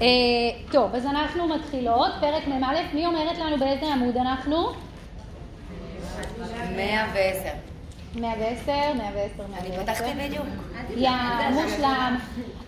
[0.00, 0.06] אה,
[0.70, 4.56] טוב, אז אנחנו מתחילות, פרק מ"א, מי אומרת לנו באיזה עמוד אנחנו?
[6.76, 7.48] 110.
[8.14, 9.60] 110, 110, 110.
[9.60, 10.46] אני פתחתי בדיוק.
[10.96, 11.10] יא,
[11.52, 12.16] מושלם.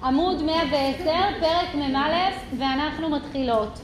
[0.03, 1.11] עמוד 110,
[1.41, 3.79] פרק מ"א, ואנחנו מתחילות.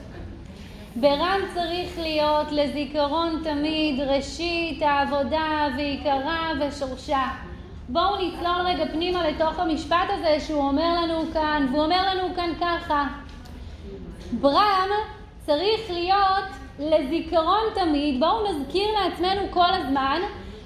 [0.96, 7.28] ברם צריך להיות לזיכרון תמיד ראשית העבודה ועיקרה ושורשה.
[7.88, 12.50] בואו נצלול רגע פנימה לתוך המשפט הזה שהוא אומר לנו כאן, והוא אומר לנו כאן
[12.60, 13.06] ככה:
[14.32, 14.88] ברם
[15.46, 16.45] צריך להיות
[16.78, 20.20] לזיכרון תמיד, בואו נזכיר לעצמנו כל הזמן,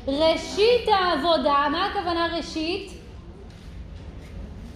[0.07, 2.93] ראשית העבודה, מה הכוונה ראשית?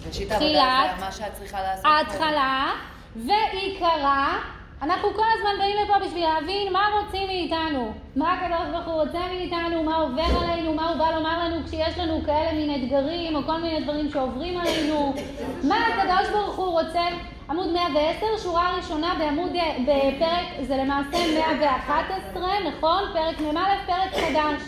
[0.08, 1.84] ראשית העבודה זה מה שאת צריכה לעשות.
[1.84, 2.72] ההתחלה
[3.16, 4.38] ועיקרה.
[4.82, 9.18] אנחנו כל הזמן באים לפה בשביל להבין מה רוצים מאיתנו, מה הקדוש ברוך הוא רוצה
[9.18, 13.42] מאיתנו, מה עובר עלינו, מה הוא בא לומר לנו כשיש לנו כאלה מין אתגרים או
[13.46, 15.14] כל מיני דברים שעוברים עלינו,
[15.62, 17.02] מה הקדוש ברוך הוא רוצה.
[17.50, 19.50] עמוד 110, שורה ראשונה בעמוד,
[19.82, 23.02] בפרק, זה למעשה 111, נכון?
[23.12, 24.62] פרק מ"א, פרק חדש.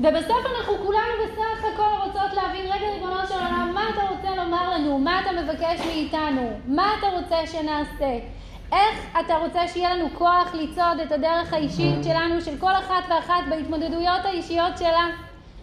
[0.00, 4.70] ובסוף אנחנו כולנו בסך הכל רוצות להבין, רגע ריבונו של עולם, מה אתה רוצה לומר
[4.70, 4.98] לנו?
[4.98, 6.50] מה אתה מבקש מאיתנו?
[6.66, 8.18] מה אתה רוצה שנעשה?
[8.72, 13.44] איך אתה רוצה שיהיה לנו כוח לצעוד את הדרך האישית שלנו, של כל אחת ואחת
[13.50, 15.06] בהתמודדויות האישיות שלה,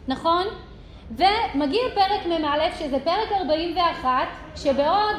[0.08, 0.44] נכון?
[1.12, 4.09] ומגיע פרק מ"א, שזה פרק 41,
[4.56, 5.16] שבעוד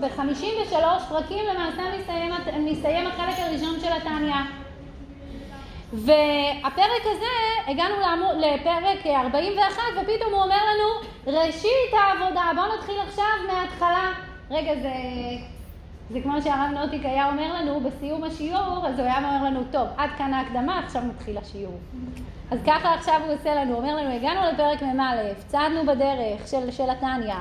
[0.00, 0.74] ב-53
[1.08, 2.32] פרקים למעשה מסתיים,
[2.64, 4.34] מסתיים החלק הראשון של התניא.
[5.92, 13.24] והפרק הזה, הגענו לעמוד, לפרק 41, ופתאום הוא אומר לנו, ראשית העבודה, בואו נתחיל עכשיו
[13.46, 14.12] מההתחלה.
[14.50, 14.88] רגע, זה,
[16.10, 19.88] זה כמו שהרב נוטיק היה אומר לנו בסיום השיעור, אז הוא היה אומר לנו, טוב,
[19.96, 21.78] עד כאן ההקדמה, עכשיו מתחיל השיעור.
[22.50, 26.70] אז ככה עכשיו הוא עושה לנו, הוא אומר לנו, הגענו לפרק מ"א, צעדנו בדרך של,
[26.70, 27.34] של התניא,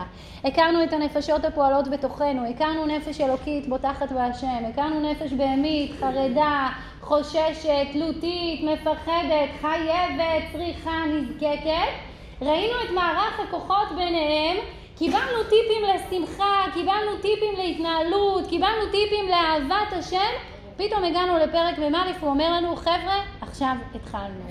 [0.43, 6.67] הכרנו את הנפשות הפועלות בתוכנו, הכרנו נפש אלוקית בוטחת בהשם, הכרנו נפש בהמית, חרדה,
[7.01, 11.91] חוששת, תלותית, מפחדת, חייבת, צריכה, נזקקת.
[12.41, 14.57] ראינו את מערך הכוחות ביניהם,
[14.97, 20.31] קיבלנו טיפים לשמחה, קיבלנו טיפים להתנהלות, קיבלנו טיפים לאהבת השם,
[20.77, 24.45] פתאום הגענו לפרק מ"א, הוא אומר לנו, חבר'ה, עכשיו התחלנו.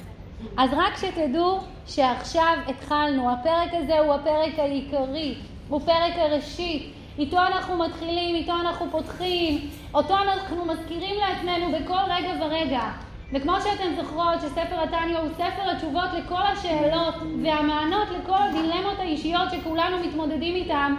[0.57, 5.35] אז רק שתדעו שעכשיו התחלנו, הפרק הזה הוא הפרק העיקרי,
[5.69, 12.33] הוא פרק הראשית, איתו אנחנו מתחילים, איתו אנחנו פותחים, אותו אנחנו מזכירים לעצמנו בכל רגע
[12.41, 13.06] ורגע.
[13.33, 19.99] וכמו שאתן זוכרות שספר התניא הוא ספר התשובות לכל השאלות והמענות לכל הדילמות האישיות שכולנו
[19.99, 20.95] מתמודדים איתן,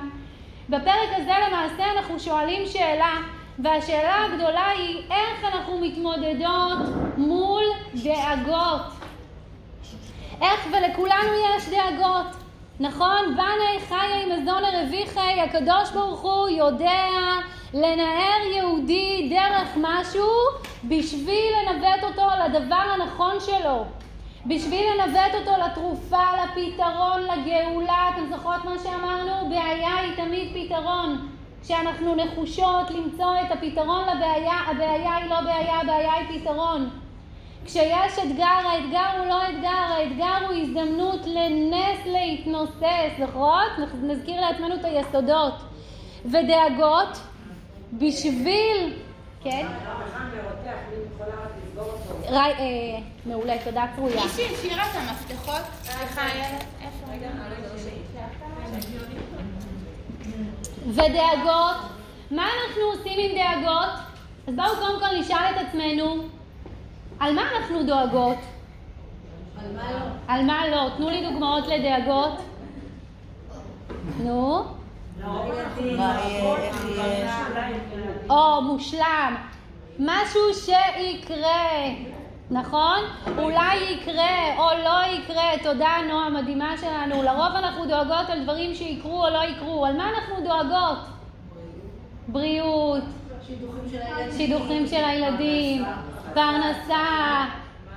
[0.69, 3.15] בפרק הזה למעשה אנחנו שואלים שאלה,
[3.59, 6.77] והשאלה הגדולה היא איך אנחנו מתמודדות
[7.17, 8.81] מול דאגות.
[10.41, 12.27] איך ולכולנו יש דאגות,
[12.79, 13.35] נכון?
[13.35, 17.05] בני חי עם מזון לרוויחי, הקדוש ברוך הוא יודע
[17.73, 20.27] לנער יהודי דרך משהו
[20.83, 23.85] בשביל לנווט אותו לדבר הנכון שלו,
[24.45, 28.09] בשביל לנווט אותו לתרופה, לפתרון, לגאולה.
[28.13, 29.49] אתם זוכרות מה שאמרנו?
[29.49, 31.27] בעיה היא תמיד פתרון.
[31.63, 36.89] כשאנחנו נחושות למצוא את הפתרון לבעיה, הבעיה היא לא בעיה, הבעיה היא פתרון.
[37.65, 43.71] כשיש אתגר, האתגר הוא לא אתגר, האתגר הוא הזדמנות לנס להתנוסס, זוכרות?
[44.03, 45.53] נזכיר לעצמנו את היסודות.
[46.25, 47.19] ודאגות,
[47.93, 48.93] בשביל...
[49.43, 49.67] כן?
[53.25, 54.23] מעולה, תודה קרויה.
[54.23, 55.61] מישהי השאירה את המפתחות?
[55.83, 56.21] סליחה,
[56.81, 57.07] איפה?
[60.87, 61.77] ודאגות,
[62.31, 63.89] מה אנחנו עושים עם דאגות?
[64.47, 66.23] אז בואו קודם כל נשאל את עצמנו,
[67.19, 68.37] על מה אנחנו דואגות?
[69.59, 70.05] על מה לא?
[70.27, 70.89] על מה לא?
[70.97, 72.33] תנו לי דוגמאות לדאגות.
[74.23, 74.76] נו.
[78.29, 79.35] או, מושלם.
[79.99, 81.89] משהו שיקרה,
[82.51, 82.99] נכון?
[83.37, 85.51] אולי יקרה או לא יקרה.
[85.63, 87.23] תודה, נועה המדהימה שלנו.
[87.23, 89.85] לרוב אנחנו דואגות על דברים שיקרו או לא יקרו.
[89.85, 90.97] על מה אנחנו דואגות?
[92.27, 93.03] בריאות.
[94.37, 95.85] שידוכים של הילדים.
[96.33, 97.45] פרנסה,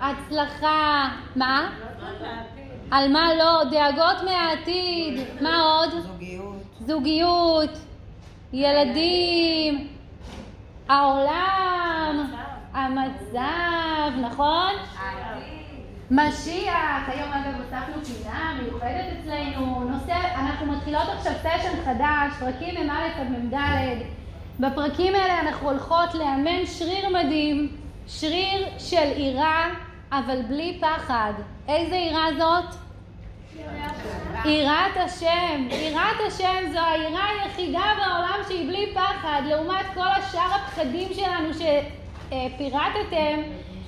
[0.00, 1.70] הצלחה, מה?
[2.90, 3.64] על מה לא?
[3.70, 5.90] דאגות מהעתיד, מה עוד?
[5.90, 6.49] זוגיות.
[6.86, 7.70] זוגיות,
[8.52, 9.88] ילדים,
[10.88, 12.26] העולם,
[12.72, 14.72] המצב, נכון?
[16.10, 23.20] משיח, היום אגב הוספנו פינה מיוחדת אצלנו, נושא, אנחנו מתחילות עכשיו סשן חדש, פרקים מ"א
[23.20, 23.56] עד מ"ד,
[24.60, 27.76] בפרקים האלה אנחנו הולכות לאמן שריר מדהים,
[28.06, 29.68] שריר של יראה,
[30.12, 31.32] אבל בלי פחד.
[31.68, 32.89] איזה יראה זאת?
[34.44, 41.08] יראת השם, יראת השם זו היראה היחידה בעולם שהיא בלי פחד, לעומת כל השאר הפחדים
[41.14, 43.42] שלנו שפירטתם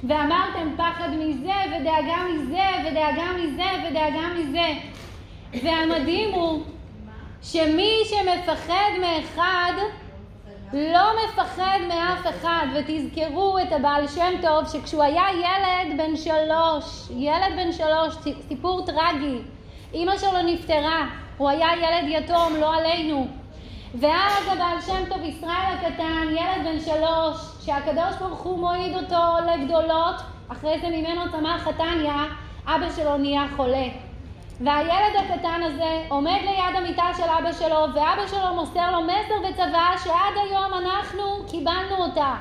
[0.08, 4.68] ואמרתם פחד מזה ודאגה מזה ודאגה מזה ודאגה מזה.
[5.62, 6.62] והמדהים הוא
[7.42, 9.72] שמי שמפחד מאחד
[10.72, 17.56] לא מפחד מאף אחד, ותזכרו את הבעל שם טוב שכשהוא היה ילד בן שלוש, ילד
[17.56, 18.14] בן שלוש,
[18.48, 19.38] סיפור טרגי,
[19.94, 21.06] אימא שלו נפטרה,
[21.36, 23.26] הוא היה ילד יתום, לא עלינו.
[23.94, 27.36] ואז הבעל שם טוב ישראל הקטן, ילד בן שלוש,
[27.66, 30.14] שהקדוש ברוך הוא מועיד אותו לגדולות,
[30.48, 32.24] אחרי זה ממנו צמח חתניה,
[32.66, 33.86] אבא שלו נהיה חולה.
[34.60, 39.98] והילד הקטן הזה עומד ליד המיטה של אבא שלו, ואבא שלו מוסר לו מסר וצוואה
[40.04, 42.34] שעד היום אנחנו קיבלנו אותה.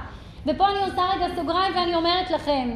[0.47, 2.75] ופה אני עושה רגע סוגריים ואני אומרת לכם,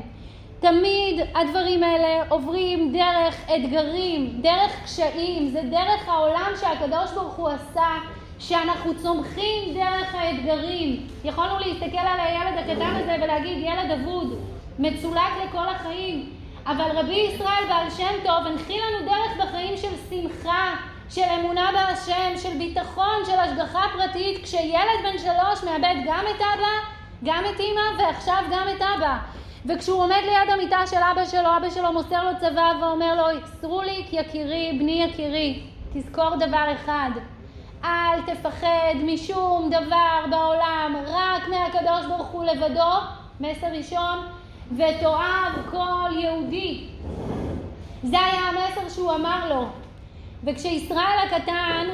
[0.70, 7.88] תמיד הדברים האלה עוברים דרך אתגרים, דרך קשיים, זה דרך העולם שהקדוש ברוך הוא עשה,
[8.40, 11.08] שאנחנו צומחים דרך האתגרים.
[11.24, 14.40] יכולנו להסתכל על הילד הקטן הזה ולהגיד ילד אבוד,
[14.80, 16.30] מצולק לכל החיים,
[16.66, 20.76] אבל רבי ישראל בעל שם טוב הנחיל לנו דרך בחיים של שמחה,
[21.10, 26.76] של אמונה בהשם, של ביטחון, של השגחה פרטית, כשילד בן שלוש מאבד גם את אבא,
[27.24, 29.18] גם את אימא ועכשיו גם את אבא.
[29.68, 34.14] וכשהוא עומד ליד המיטה של אבא שלו, אבא שלו מוסר לו צבא ואומר לו, סרוליק
[34.14, 35.64] יקירי, בני יקירי,
[35.94, 37.10] תזכור דבר אחד,
[37.84, 42.94] אל תפחד משום דבר בעולם, רק מהקדוש ברוך הוא לבדו,
[43.40, 44.28] מסר ראשון,
[44.72, 46.88] ותאהב כל יהודי.
[48.04, 49.66] זה היה המסר שהוא אמר לו.
[50.44, 51.88] וכשישראל הקטן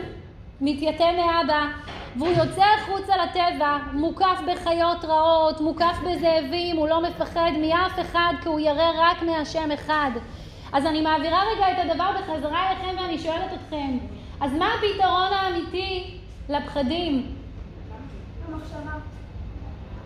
[0.62, 1.66] מתייתם מאבא,
[2.18, 8.48] והוא יוצא החוצה לטבע, מוקף בחיות רעות, מוקף בזאבים, הוא לא מפחד מאף אחד כי
[8.48, 10.12] הוא ירא רק מהשם אחד.
[10.74, 13.98] אז אני מעבירה רגע את הדבר בחזרה אליכם ואני שואלת אתכם,
[14.42, 16.18] אז מה הפתרון האמיתי
[16.50, 17.36] לפחדים?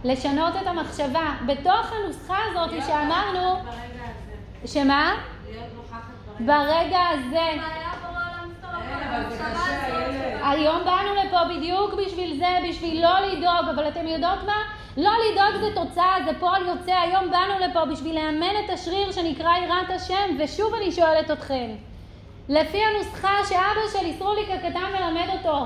[0.03, 1.31] לשנות את המחשבה.
[1.45, 3.55] בתוך הנוסחה הזאת שאמרנו...
[4.65, 5.13] שמה?
[6.39, 7.51] ברגע הזה.
[10.43, 14.57] היום באנו לפה בדיוק בשביל זה, בשביל לא לדאוג, אבל אתם יודעות מה?
[14.97, 16.91] לא לדאוג זה תוצאה, זה פועל יוצא.
[16.91, 21.69] היום באנו לפה בשביל לאמן את השריר שנקרא יראת השם, ושוב אני שואלת אתכם,
[22.49, 25.65] לפי הנוסחה שאבא שלי, סרוליק הקטן, מלמד אותו,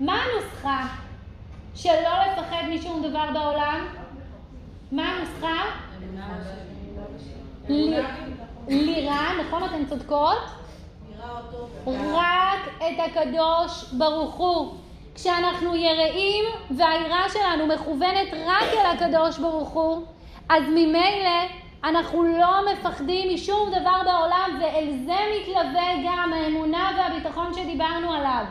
[0.00, 0.86] מה הנוסחה?
[1.74, 3.86] שלא לפחד משום דבר בעולם?
[4.92, 5.64] מה הנוסחה?
[8.68, 10.59] לירה, נכון אתן צודקות?
[11.86, 14.74] רק את הקדוש ברוך הוא.
[15.14, 20.02] כשאנחנו יראים והיראה שלנו מכוונת רק אל הקדוש ברוך הוא,
[20.48, 21.40] אז ממילא
[21.84, 28.44] אנחנו לא מפחדים משום דבר בעולם, ואל זה מתלווה גם האמונה והביטחון שדיברנו עליו.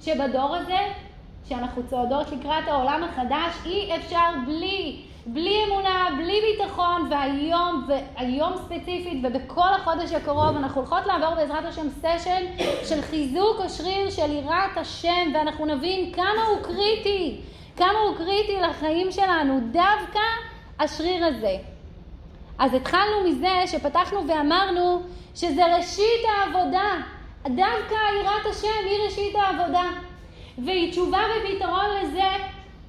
[0.00, 0.78] שבדור הזה
[1.48, 9.20] שאנחנו צועדות לקראת העולם החדש, אי אפשר בלי, בלי אמונה, בלי ביטחון, והיום, והיום ספציפית
[9.22, 12.44] ובכל החודש הקרוב אנחנו הולכות לעבור בעזרת השם סשן
[12.84, 17.40] של חיזוק השריר של יראת השם, ואנחנו נבין כמה הוא קריטי,
[17.76, 20.20] כמה הוא קריטי לחיים שלנו, דווקא
[20.78, 21.56] השריר הזה.
[22.58, 25.02] אז התחלנו מזה שפתחנו ואמרנו
[25.34, 26.90] שזה ראשית העבודה,
[27.42, 29.90] דווקא יראת השם היא ראשית העבודה.
[30.64, 32.30] והיא תשובה ופתרון לזה,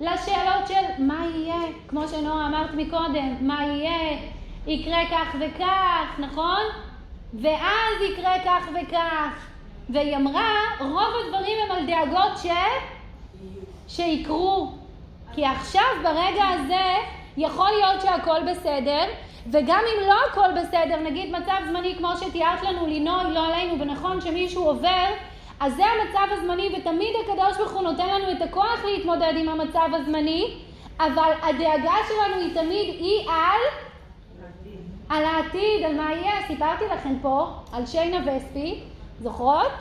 [0.02, 4.20] לשאלות של מה יהיה, כמו שנועה אמרת מקודם, מה יהיה,
[4.68, 6.62] יקרה כך וכך, נכון?
[7.34, 9.48] ואז יקרה כך וכך.
[9.90, 12.48] והיא אמרה, רוב הדברים הם על דאגות ש...
[13.88, 14.72] שיקרו.
[15.34, 16.96] כי עכשיו, ברגע הזה,
[17.38, 19.04] יכול להיות שהכל בסדר,
[19.52, 24.22] וגם אם לא הכל בסדר, נגיד מצב זמני כמו שתיארת לנו, לינוי, לא עלינו, ונכון
[24.22, 25.06] שמישהו עובר,
[25.60, 29.90] אז זה המצב הזמני, ותמיד הקדוש ברוך הוא נותן לנו את הכוח להתמודד עם המצב
[29.94, 30.54] הזמני,
[31.00, 33.88] אבל הדאגה שלנו היא תמיד היא על...
[35.10, 36.48] על העתיד, על מה יהיה.
[36.48, 38.80] סיפרתי לכם פה על שיינה וספי,
[39.20, 39.72] זוכרות?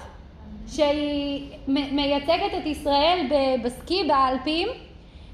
[0.68, 3.26] שהיא מייצגת את ישראל
[3.64, 4.68] בסקי באלפים,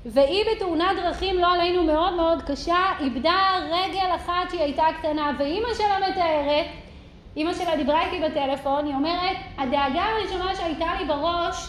[0.07, 3.39] והיא בתאונת דרכים, לא עלינו, מאוד מאוד קשה, איבדה
[3.71, 6.67] רגל אחת שהיא הייתה קטנה, ואימא שלה מתארת
[7.37, 11.69] אימא שלה דיברה איתי בטלפון, היא אומרת, הדאגה הראשונה שהייתה לי בראש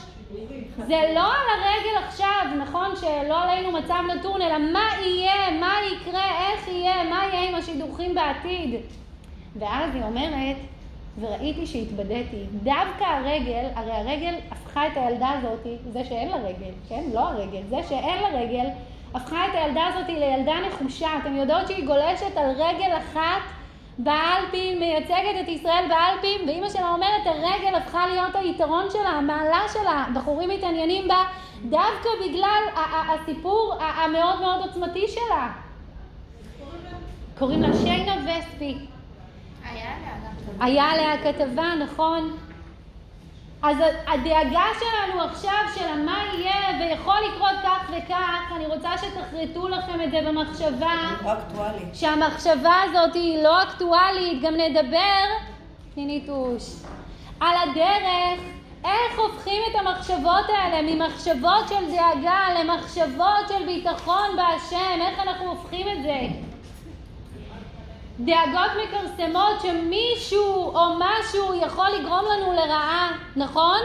[0.78, 6.24] זה לא על הרגל עכשיו, נכון שלא עלינו מצב נתון, אלא מה יהיה, מה יקרה,
[6.24, 8.76] איך יהיה, מה יהיה עם השידוכים בעתיד.
[9.56, 10.56] ואז היא אומרת,
[11.20, 17.04] וראיתי שהתבדיתי, דווקא הרגל, הרי הרגל הפכה את הילדה הזאת, זה שאין לה רגל, כן?
[17.14, 18.66] לא הרגל, זה שאין לה רגל,
[19.14, 21.10] הפכה את הילדה הזאת לילדה נחושה.
[21.22, 23.42] אתם יודעות שהיא גולשת על רגל אחת
[23.98, 30.06] באלפים, מייצגת את ישראל באלפים, ואימא שלה אומרת, הרגל הפכה להיות היתרון שלה, המעלה שלה,
[30.16, 31.24] בחורים מתעניינים בה,
[31.64, 32.64] דווקא בגלל
[33.10, 35.52] הסיפור המאוד מאוד עוצמתי שלה.
[37.40, 38.78] קוראים לה שיינה וספי.
[40.60, 42.38] היה עליה כתבה, נכון?
[43.64, 43.78] אז
[44.08, 50.12] הדאגה שלנו עכשיו של מה יהיה ויכול לקרות כך וכך, אני רוצה שתחרטו לכם את
[50.12, 50.96] זה במחשבה.
[51.24, 51.86] לא אקטואלי.
[51.94, 55.24] שהמחשבה הזאת היא לא אקטואלית, גם נדבר,
[55.94, 56.64] תני ניטוש,
[57.40, 58.40] על הדרך,
[58.86, 65.88] איך הופכים את המחשבות האלה ממחשבות של דאגה למחשבות של ביטחון בהשם, איך אנחנו הופכים
[65.88, 66.53] את זה.
[68.20, 73.80] דאגות מכרסמות שמישהו או משהו יכול לגרום לנו לרעה, נכון?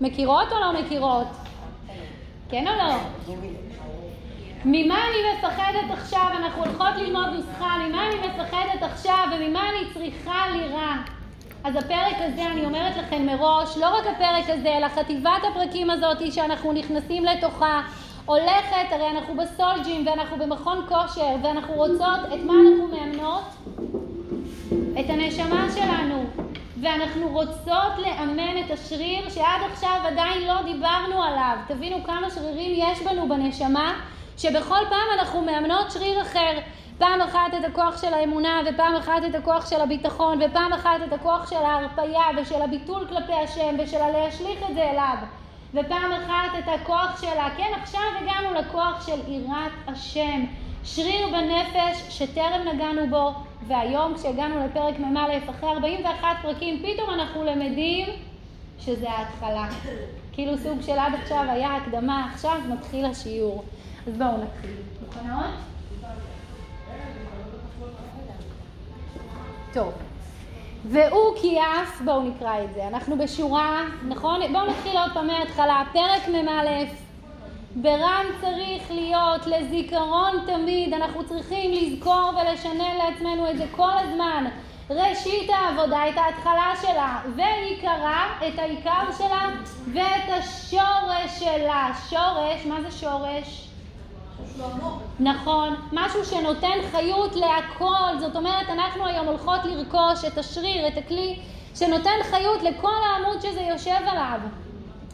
[0.00, 1.26] מכירות או לא מכירות?
[2.50, 2.94] כן או לא?
[4.64, 6.26] ממה אני מפחדת עכשיו?
[6.36, 10.96] אנחנו הולכות ללמוד נוסחה, ממה אני מפחדת עכשיו וממה אני צריכה לירה?
[11.64, 16.32] אז הפרק הזה, אני אומרת לכם מראש, לא רק הפרק הזה, אלא חטיבת הפרקים הזאת
[16.32, 17.82] שאנחנו נכנסים לתוכה,
[18.32, 23.44] הולכת, הרי אנחנו בסולג'ים ואנחנו במכון כושר ואנחנו רוצות, את מה אנחנו מאמנות?
[25.00, 26.24] את הנשמה שלנו.
[26.82, 31.56] ואנחנו רוצות לאמן את השריר שעד עכשיו עדיין לא דיברנו עליו.
[31.68, 34.00] תבינו כמה שרירים יש בנו בנשמה,
[34.38, 36.58] שבכל פעם אנחנו מאמנות שריר אחר.
[36.98, 41.12] פעם אחת את הכוח של האמונה, ופעם אחת את הכוח של הביטחון, ופעם אחת את
[41.12, 45.16] הכוח של ההרפייה ושל הביטול כלפי השם ושל הלהשליך את זה אליו.
[45.74, 47.48] ופעם אחת את הכוח שלה.
[47.56, 50.44] כן, עכשיו הגענו לכוח של יראת השם.
[50.84, 53.32] שריר בנפש שטרם נגענו בו,
[53.66, 58.08] והיום כשהגענו לפרק מ"א, אחרי 41 פרקים, פתאום אנחנו למדים
[58.78, 59.68] שזה ההתחלה.
[60.32, 63.64] כאילו סוג של עד עכשיו היה הקדמה, עכשיו מתחיל השיעור.
[64.06, 64.76] אז בואו נתחיל.
[65.06, 65.50] מוכנות?
[69.72, 69.92] טוב.
[70.84, 74.40] והוא כי אף, בואו נקרא את זה, אנחנו בשורה, נכון?
[74.52, 76.84] בואו נתחיל עוד פעם מההתחלה, פרק מ"א,
[77.74, 84.44] ברם צריך להיות לזיכרון תמיד, אנחנו צריכים לזכור ולשנן לעצמנו את זה כל הזמן.
[84.90, 89.48] ראשית העבודה, את ההתחלה שלה, ועיקרה, את העיקר שלה,
[89.92, 91.90] ואת השורש שלה.
[92.10, 93.71] שורש, מה זה שורש?
[95.20, 101.38] נכון, משהו שנותן חיות להכל, זאת אומרת אנחנו היום הולכות לרכוש את השריר, את הכלי
[101.74, 104.40] שנותן חיות לכל העמוד שזה יושב עליו.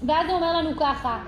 [0.07, 1.19] ואז הוא אומר לנו ככה,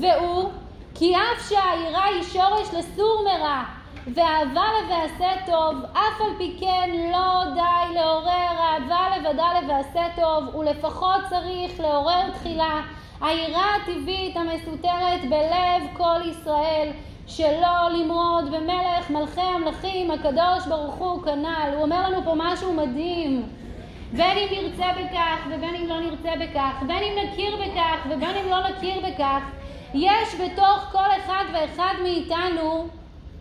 [0.00, 0.50] והוא
[0.94, 3.62] כי אף שהעירה היא שורש לסור מרע
[4.06, 11.20] ואהבה לבעשה טוב, אף על פי כן לא די לעורר אהבה לבדה לבעשה טוב, ולפחות
[11.30, 12.80] צריך לעורר תחילה
[13.20, 16.90] העירה הטבעית המסותרת בלב כל ישראל,
[17.30, 21.70] שלא למרוד במלך מלכי המלכים הקדוש ברוך הוא כנ"ל.
[21.74, 23.48] הוא אומר לנו פה משהו מדהים.
[24.12, 28.50] בין אם נרצה בכך ובין אם לא נרצה בכך, בין אם נכיר בכך ובין אם
[28.50, 29.40] לא נכיר בכך,
[29.94, 32.86] יש בתוך כל אחד ואחד מאיתנו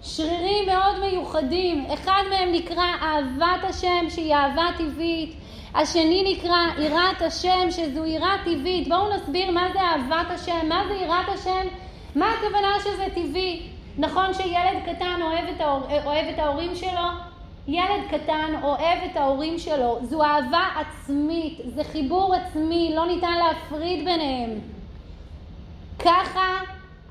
[0.02, 1.86] שרירים מאוד מיוחדים.
[1.94, 5.36] אחד מהם נקרא אהבת השם שהיא אהבה טבעית,
[5.76, 8.88] השני נקרא יראת השם שזו יראה טבעית.
[8.88, 11.68] בואו נסביר מה זה אהבת השם, מה זה יראת השם,
[12.16, 13.79] מה הכוונה שזה טבעי.
[14.00, 17.08] נכון שילד קטן אוהב את, ההור, אוהב את ההורים שלו?
[17.68, 24.06] ילד קטן אוהב את ההורים שלו, זו אהבה עצמית, זה חיבור עצמי, לא ניתן להפריד
[24.06, 24.60] ביניהם.
[26.00, 26.60] ככה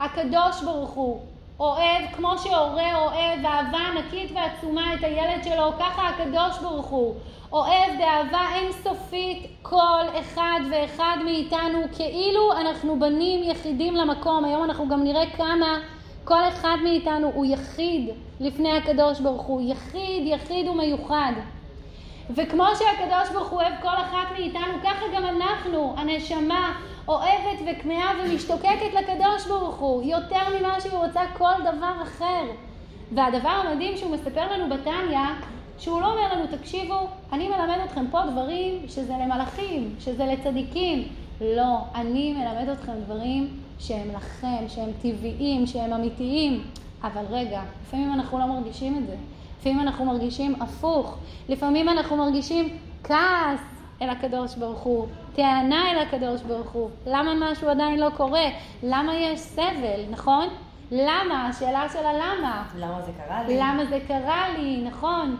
[0.00, 1.20] הקדוש ברוך הוא
[1.60, 7.14] אוהב, כמו שהורה אוהב אהבה ענקית ועצומה את הילד שלו, ככה הקדוש ברוך הוא
[7.52, 14.44] אוהב באהבה אינסופית כל אחד ואחד מאיתנו, כאילו אנחנו בנים יחידים למקום.
[14.44, 15.78] היום אנחנו גם נראה כמה
[16.28, 21.32] כל אחד מאיתנו הוא יחיד לפני הקדוש ברוך הוא, יחיד, יחיד ומיוחד.
[22.30, 28.94] וכמו שהקדוש ברוך הוא אוהב כל אחת מאיתנו, ככה גם אנחנו, הנשמה, אוהבת וכמהה ומשתוקקת
[28.94, 32.44] לקדוש ברוך הוא, יותר ממה שהיא רוצה כל דבר אחר.
[33.12, 35.18] והדבר המדהים שהוא מספר לנו בתניא,
[35.78, 41.08] שהוא לא אומר לנו, תקשיבו, אני מלמד אתכם פה דברים שזה למלאכים, שזה לצדיקים.
[41.40, 46.62] לא, אני מלמד אתכם דברים שהם לכם, שהם טבעיים, שהם אמיתיים.
[47.02, 49.16] אבל רגע, לפעמים אנחנו לא מרגישים את זה.
[49.60, 51.18] לפעמים אנחנו מרגישים הפוך.
[51.48, 53.60] לפעמים אנחנו מרגישים כעס
[54.02, 56.90] אל הקדוש ברוך הוא, טענה אל הקדוש ברוך הוא.
[57.06, 58.44] למה משהו עדיין לא קורה?
[58.82, 60.48] למה יש סבל, נכון?
[60.92, 61.48] למה?
[61.48, 62.64] השאלה של הלמה.
[62.78, 63.56] למה זה קרה לי?
[63.56, 65.36] למה זה קרה לי, נכון.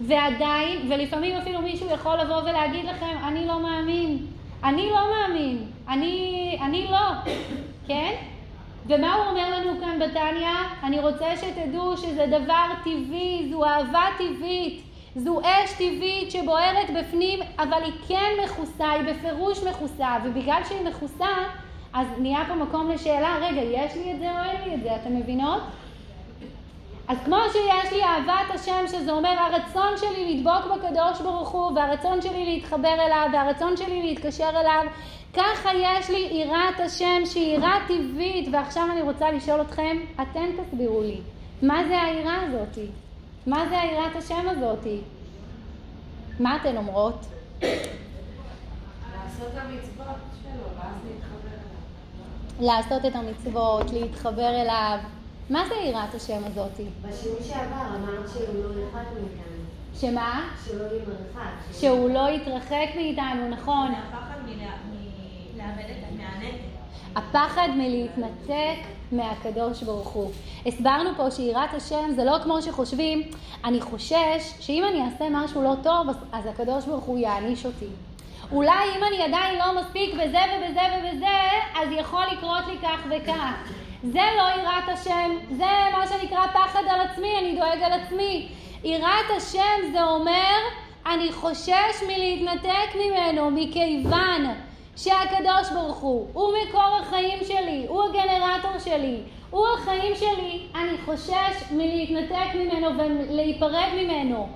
[0.00, 4.26] ועדיין, ולפעמים אפילו מישהו יכול לבוא ולהגיד לכם, אני לא מאמין.
[4.66, 7.30] אני לא מאמין, אני, אני לא,
[7.86, 8.12] כן?
[8.86, 10.48] ומה הוא אומר לנו כאן בתניא?
[10.82, 14.82] אני רוצה שתדעו שזה דבר טבעי, זו אהבה טבעית,
[15.16, 21.28] זו אש טבעית שבוערת בפנים, אבל היא כן מכוסה, היא בפירוש מכוסה, ובגלל שהיא מכוסה,
[21.92, 24.96] אז נהיה פה מקום לשאלה, רגע, יש לי את זה או אין לי את זה,
[24.96, 25.62] אתם מבינות?
[27.08, 32.22] אז כמו שיש לי אהבת השם, שזה אומר הרצון שלי לדבוק בקדוש ברוך הוא, והרצון
[32.22, 34.84] שלי להתחבר אליו, והרצון שלי להתקשר אליו,
[35.34, 41.02] ככה יש לי יראת השם שהיא יראה טבעית, ועכשיו אני רוצה לשאול אתכם, אתם תסבירו
[41.02, 41.20] לי,
[41.62, 42.86] מה זה היראה הזאתי?
[43.46, 45.00] מה זה היראת השם הזאתי?
[46.40, 47.26] מה אתן אומרות?
[47.62, 51.48] לעשות את המצוות שלו, ואז להתחבר
[52.58, 52.74] אליו.
[52.74, 54.98] לעשות את המצוות, להתחבר אליו.
[55.50, 56.84] מה זה יראת השם הזאתי?
[57.02, 59.56] בשיעור שעבר אמרת שהוא לא ירחק מאיתנו,
[60.00, 60.48] שמה?
[60.66, 61.50] שלא יהיה מרחק.
[61.80, 63.92] שהוא לא יתרחק מאיתנו, נכון.
[63.94, 66.56] הפחד מלאבד את מהנטל.
[67.16, 68.78] הפחד מלהתנתק
[69.12, 70.30] מהקדוש ברוך הוא.
[70.66, 73.22] הסברנו פה שיראת השם זה לא כמו שחושבים,
[73.64, 74.14] אני חושש
[74.60, 77.86] שאם אני אעשה משהו לא טוב, אז- אז הקדוש ברוך הוא יעניש אותי.
[78.52, 80.22] אולי אם אני עדיין לא מספיק בזה
[80.56, 81.36] ובזה ובזה,
[81.82, 83.70] אז יכול לקרות לי כך וכך.
[84.12, 88.48] זה לא יראת השם, זה מה שנקרא פחד על עצמי, אני דואג על עצמי.
[88.84, 90.56] יראת השם זה אומר,
[91.06, 94.46] אני חושש מלהתנתק ממנו, מכיוון
[94.96, 99.20] שהקדוש ברוך הוא, הוא מקור החיים שלי, הוא הגנרטור שלי,
[99.50, 104.48] הוא החיים שלי, אני חושש מלהתנתק ממנו ולהיפרד ממנו.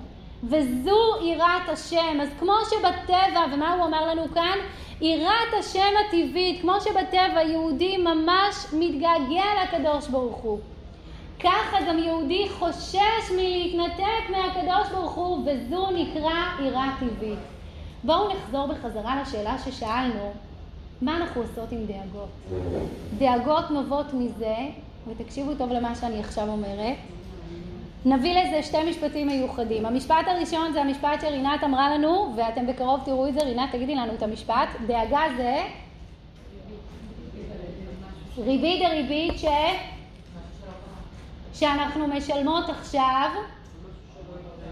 [0.43, 2.21] וזו יראת השם.
[2.21, 4.57] אז כמו שבטבע, ומה הוא אמר לנו כאן?
[5.01, 10.59] יראת השם הטבעית, כמו שבטבע יהודי ממש מתגעגע לקדוש ברוך הוא.
[11.39, 17.39] ככה גם יהודי חושש מלהתנתק מהקדוש ברוך הוא, וזו נקרא יראה טבעית.
[18.03, 20.31] בואו נחזור בחזרה לשאלה ששאלנו,
[21.01, 22.29] מה אנחנו עושות עם דאגות?
[23.17, 24.55] דאגות נובעות מזה,
[25.07, 26.97] ותקשיבו טוב למה שאני עכשיו אומרת,
[28.05, 29.85] נביא לזה שתי משפטים מיוחדים.
[29.85, 34.13] המשפט הראשון זה המשפט שרינת אמרה לנו, ואתם בקרוב תראו את זה, רינת תגידי לנו
[34.13, 35.63] את המשפט, דאגה זה
[38.37, 39.45] ריבית דריבית ש...
[41.53, 43.29] שאנחנו משלמות עכשיו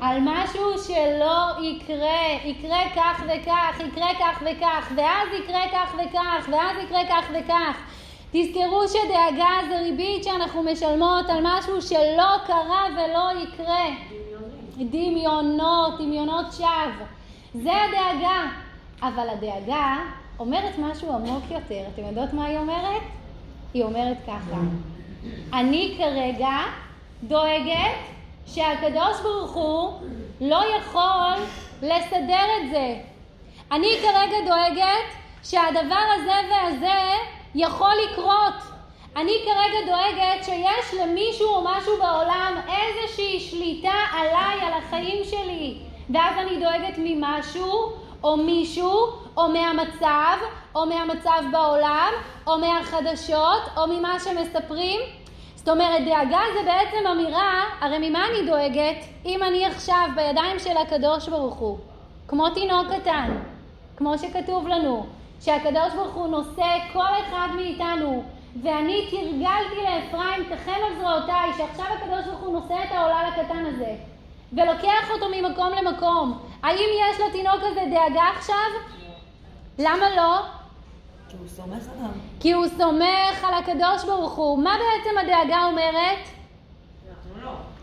[0.02, 6.78] על משהו שלא יקרה, יקרה כך וכך, יקרה כך וכך, ואז יקרה כך וכך, ואז
[6.84, 7.78] יקרה כך וכך.
[8.32, 13.86] תזכרו שדאגה זה ריבית שאנחנו משלמות על משהו שלא קרה ולא יקרה.
[14.78, 17.06] דמיונות, דמיונות שווא.
[17.54, 18.46] זה הדאגה.
[19.02, 19.98] אבל הדאגה
[20.40, 21.84] אומרת משהו עמוק יותר.
[21.94, 23.02] אתם יודעות מה היא אומרת?
[23.74, 24.60] היא אומרת ככה:
[25.54, 26.58] אני כרגע
[27.24, 27.98] דואגת
[28.46, 29.94] שהקדוש ברוך הוא
[30.42, 31.44] לא יכול
[31.82, 32.96] לסדר את זה.
[33.72, 35.10] אני כרגע דואגת
[35.44, 37.14] שהדבר הזה והזה
[37.56, 38.54] יכול לקרות.
[39.16, 45.78] אני כרגע דואגת שיש למישהו או משהו בעולם איזושהי שליטה עליי, על החיים שלי.
[46.10, 47.92] ואז אני דואגת ממשהו,
[48.24, 49.08] או מישהו,
[49.38, 50.38] או מהמצב,
[50.76, 52.12] או מהמצב בעולם,
[52.48, 55.00] או מהחדשות, או ממה שמספרים.
[55.56, 59.06] זאת אומרת, דאגה זה בעצם אמירה, הרי ממה אני דואגת?
[59.26, 61.78] אם אני עכשיו בידיים של הקדוש ברוך הוא,
[62.28, 63.38] כמו תינוק קטן,
[63.98, 65.06] כמו שכתוב לנו,
[65.42, 68.24] שהקדוש ברוך הוא נושא כל אחד מאיתנו,
[68.64, 73.96] ואני תרגלתי לאפרים תחם על זרועותיי, שעכשיו הקדוש ברוך הוא נושא את העולל הקטן הזה,
[74.54, 76.40] ולוקח אותו ממקום למקום.
[76.64, 78.70] האם יש לתינוק הזה דאגה עכשיו?
[79.80, 80.40] למה לא?
[81.30, 82.12] כי הוא סומך עליו.
[82.40, 84.64] כי הוא סומך על הקדוש ברוך הוא.
[84.64, 86.28] מה בעצם הדאגה אומרת?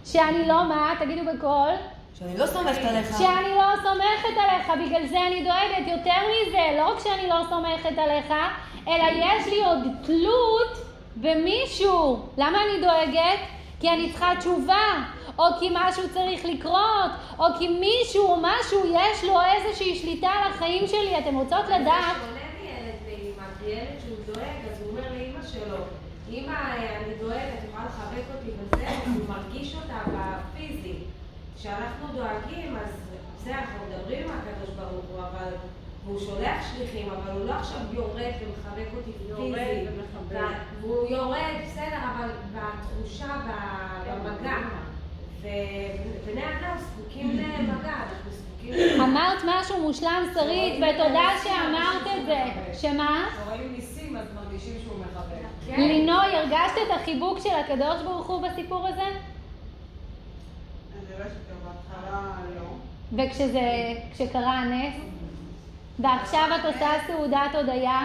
[0.05, 0.95] שאני לא מה?
[0.99, 1.96] תגידו בקול.
[2.19, 3.19] שאני לא סומכת עליך.
[3.19, 5.89] שאני לא סומכת עליך, בגלל זה אני דואגת.
[5.89, 8.35] יותר מזה, לא רק שאני לא סומכת עליך,
[8.89, 12.27] אלא יש לי עוד תלות במישהו.
[12.39, 13.39] למה אני דואגת?
[13.81, 15.05] כי אני צריכה תשובה,
[15.39, 20.53] או כי משהו צריך לקרות, או כי מישהו או משהו יש לו איזושהי שליטה על
[20.53, 21.19] החיים שלי.
[21.19, 22.17] אתם רוצות לדעת?
[22.17, 25.77] זה שונה מילד באימא, כי ילד שהוא דואג, אז הוא אומר לאימא שלו,
[26.31, 30.93] אמא, אני דואג, את יכולה לחבק אותי וזה, הוא מרגיש אותה בפיזי.
[31.67, 32.91] כשאנחנו דואגים, אז
[33.45, 35.51] זה, אנחנו מדברים עם הקדוש ברוך הוא, אבל...
[36.05, 39.89] והוא שולח שליחים, אבל הוא לא עכשיו יורד ומחבק אותי יורד פיזית.
[39.93, 40.39] ומחבק.
[40.39, 43.27] ו- והוא יורד, בסדר, אבל בתחושה,
[44.07, 44.57] במגע.
[45.41, 49.01] ובני אדם זקוקים למגע, אנחנו זקוקים...
[49.05, 52.43] אמרת משהו מושלם שרית, ותודה שאמרת את זה.
[52.81, 53.27] שמה?
[53.49, 55.47] רואים ניסים אז מרגישים שהוא מחבק.
[55.67, 55.81] כן.
[55.81, 59.03] לינוי, הרגשת את החיבוק של הקדוש ברוך הוא בסיפור הזה?
[59.03, 59.13] אני
[61.17, 61.46] רואה לא.
[63.13, 64.95] וכשזה, כשקרה הנס?
[65.99, 68.01] ועכשיו את עושה סעודת הודיה?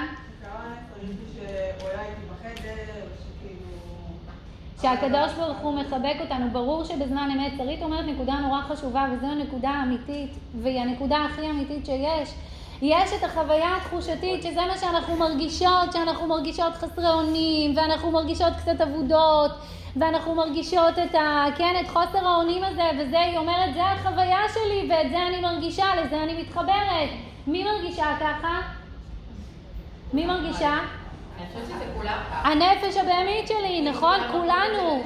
[4.81, 9.69] שהקדוש ברוך הוא מחבק אותנו, ברור שבזמן אמת, שרית אומרת נקודה נורא חשובה, וזו הנקודה
[9.69, 10.29] האמיתית,
[10.61, 12.33] והיא הנקודה הכי אמיתית שיש.
[12.81, 18.81] יש את החוויה התחושתית, שזה מה שאנחנו מרגישות, שאנחנו מרגישות חסרי אונים, ואנחנו מרגישות קצת
[18.81, 19.51] אבודות,
[19.95, 21.45] ואנחנו מרגישות את ה...
[21.57, 25.85] כן, את חוסר האונים הזה, וזה, היא אומרת, זה החוויה שלי, ואת זה אני מרגישה,
[25.95, 27.09] לזה אני מתחברת.
[27.47, 28.59] מי מרגישה ככה?
[30.13, 30.77] מי מרגישה?
[31.37, 32.49] אני חושבת שזה כולם ככה.
[32.49, 34.19] הנפש הבהמית שלי, נכון?
[34.31, 35.03] כולנו.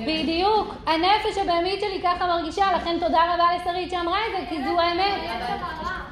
[0.00, 0.74] בדיוק.
[0.86, 5.20] הנפש הבהמית שלי ככה מרגישה, לכן תודה רבה לשרית שאמרה את זה, כי זו האמת.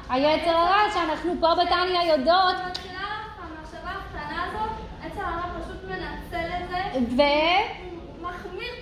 [0.09, 4.69] היצר הרע, שאנחנו פה בתניא יודעות, המחשבה הקטנה הזאת,
[5.05, 7.86] עצם הרע פשוט מנצל את זה, ו...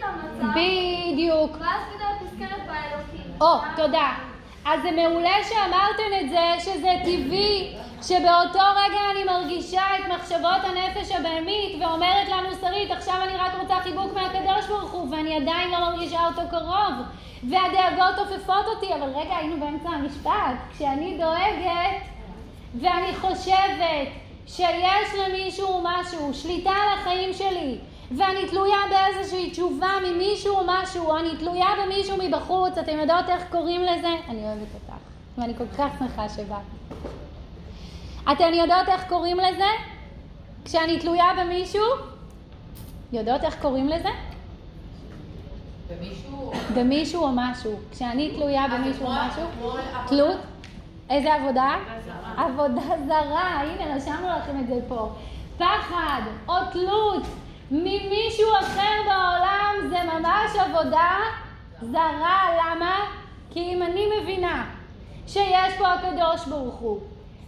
[0.06, 1.52] המצב, בדיוק.
[1.52, 3.32] ואז את נזכרת באלוקים.
[3.42, 4.14] או, תודה.
[4.66, 11.12] אז זה מעולה שאמרתן את זה, שזה טבעי, שבאותו רגע אני מרגישה את מחשבות הנפש
[11.12, 15.80] הבהמית, ואומרת לנו שרית, עכשיו אני רק רוצה חיבוק מהקדוש ברוך הוא, ואני עדיין לא
[15.80, 16.94] מרגישה אותו קרוב,
[17.50, 22.02] והדאגות עופפות אותי, אבל רגע, היינו באמצע המשפט, כשאני דואגת,
[22.82, 24.08] ואני חושבת
[24.48, 27.78] שיש למישהו משהו, שליטה על החיים שלי,
[28.12, 33.44] ואני תלויה באיזושהי תשובה ממישהו או משהו, או אני תלויה במישהו מבחוץ, אתם יודעות איך
[33.52, 34.10] קוראים לזה?
[34.30, 34.94] אני אוהבת אותך,
[35.38, 36.58] ואני כל כך שמחה שבאת.
[38.32, 39.70] אתן יודעות איך קוראים לזה?
[40.66, 41.86] כשאני תלויה במישהו?
[43.12, 44.10] יודעות איך קוראים לזה?
[45.88, 46.52] ומישהו...
[46.76, 47.80] במישהו או משהו.
[47.92, 49.44] כשאני תלויה במישהו או משהו?
[50.08, 50.38] תלות?
[51.10, 51.76] איזה עבודה?
[52.38, 55.10] עבודה זרה, הנה רשמנו לכם את זה פה.
[55.58, 57.24] פחד או תלות
[57.72, 61.18] ממישהו אחר בעולם זה ממש עבודה
[61.82, 62.42] זרה.
[62.58, 63.00] למה?
[63.52, 64.66] כי אם אני מבינה
[65.28, 67.00] שיש פה הקדוש ברוך הוא,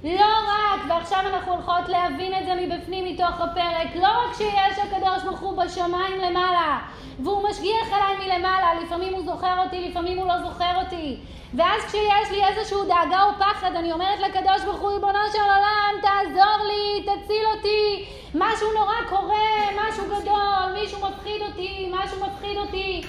[0.03, 5.23] לא רק, ועכשיו אנחנו הולכות להבין את זה מבפנים מתוך הפרק, לא רק שיש הקדוש
[5.23, 6.79] ברוך הוא בשמיים למעלה,
[7.23, 11.17] והוא משגיח עליי מלמעלה, לפעמים הוא זוכר אותי, לפעמים הוא לא זוכר אותי.
[11.53, 15.93] ואז כשיש לי איזשהו דאגה או פחד, אני אומרת לקדוש ברוך הוא, ריבונו של עולם,
[16.01, 18.05] תעזור לי, תציל אותי,
[18.35, 23.03] משהו נורא קורה, משהו גדול, מישהו מפחיד אותי, משהו מפחיד אותי.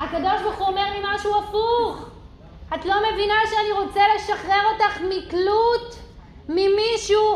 [0.00, 2.08] הקדוש ברוך הוא אומר לי משהו הפוך.
[2.74, 6.09] את לא מבינה שאני רוצה לשחרר אותך מתלות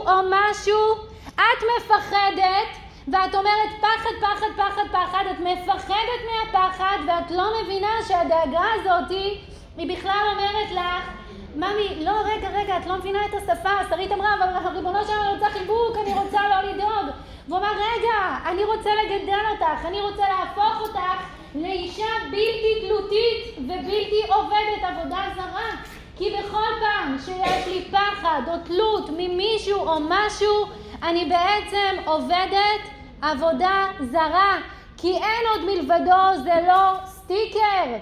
[0.07, 0.95] או משהו?
[1.35, 8.65] את מפחדת ואת אומרת פחד, פחד, פחד, פחד, את מפחדת מהפחד ואת לא מבינה שהדאגה
[8.81, 9.41] הזאתי
[9.77, 11.11] היא בכלל אומרת לך
[11.57, 15.33] ממי, לא, רגע, רגע, את לא מבינה את השפה, שרית אמרה, אבל ריבונו שלנו, אני
[15.33, 17.07] רוצה חיבוק, אני רוצה לא לדאוג.
[17.49, 21.23] והוא אמר, רגע, אני רוצה לגדל אותך, אני רוצה להפוך אותך
[21.55, 25.71] לאישה בלתי תלותית ובלתי עובדת עבודה זרה.
[26.17, 30.67] כי בכל פעם שיש לי פחד או תלות ממישהו או משהו,
[31.03, 32.81] אני בעצם עובדת
[33.23, 34.59] עבודה זרה.
[34.97, 37.97] כי אין עוד מלבדו, זה לא סטיקר.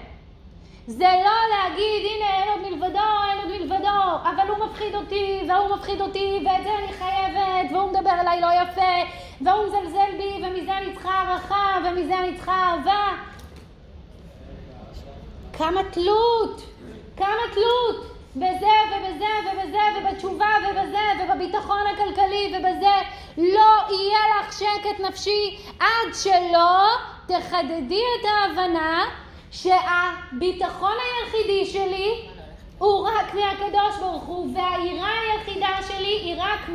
[0.87, 2.99] זה לא להגיד, הנה, אין עוד מלבדו,
[3.29, 7.91] אין עוד מלבדו, אבל הוא מפחיד אותי, והוא מפחיד אותי, ואת זה אני חייבת, והוא
[7.91, 13.07] מדבר אליי לא יפה, והוא מזלזל בי, ומזה אני צריכה הערכה, ומזה אני צריכה אהבה.
[15.57, 16.61] כמה תלות,
[17.17, 22.95] כמה תלות בזה ובזה ובזה ובתשובה ובזה ובביטחון הכלכלי ובזה.
[23.37, 26.87] לא יהיה לך שקט נפשי עד שלא
[27.27, 29.05] תחדדי את ההבנה
[29.51, 32.27] שהביטחון היחידי שלי
[32.77, 36.69] הוא רק מהקדוש ברוך הוא והיראה היחידה שלי היא רק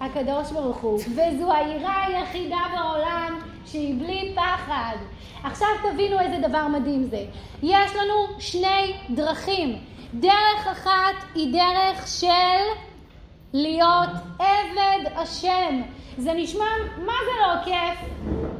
[0.00, 0.98] מהקדוש ברוך הוא.
[0.98, 4.96] וזו היראה היחידה בעולם שהיא בלי פחד
[5.44, 7.24] עכשיו תבינו איזה דבר מדהים זה.
[7.62, 9.78] יש לנו שני דרכים.
[10.14, 12.64] דרך אחת היא דרך של
[13.52, 15.82] להיות עבד השם.
[16.18, 16.64] זה נשמע,
[16.96, 18.08] מה זה לא כיף?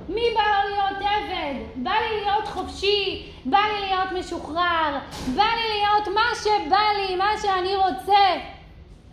[0.09, 1.55] מי בא לו להיות עבד?
[1.77, 4.99] בא לי להיות חופשי, בא לי להיות משוחרר,
[5.35, 8.40] בא לי להיות מה שבא לי, מה שאני רוצה.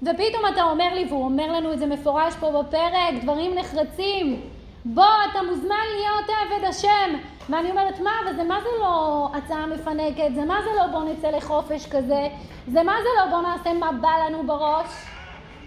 [0.01, 4.41] ופתאום אתה אומר לי, והוא אומר לנו את זה מפורש פה בפרק, דברים נחרצים.
[4.85, 7.17] בוא, אתה מוזמן להיות עבד השם.
[7.49, 10.35] ואני אומרת, מה, וזה מה זה לא הצעה מפנקת?
[10.35, 12.27] זה מה זה לא בוא נצא לחופש כזה?
[12.67, 14.87] זה מה זה לא בוא נעשה מה בא לנו בראש?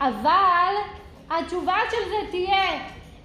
[0.00, 0.74] אבל
[1.30, 2.80] התשובה של זה תהיה,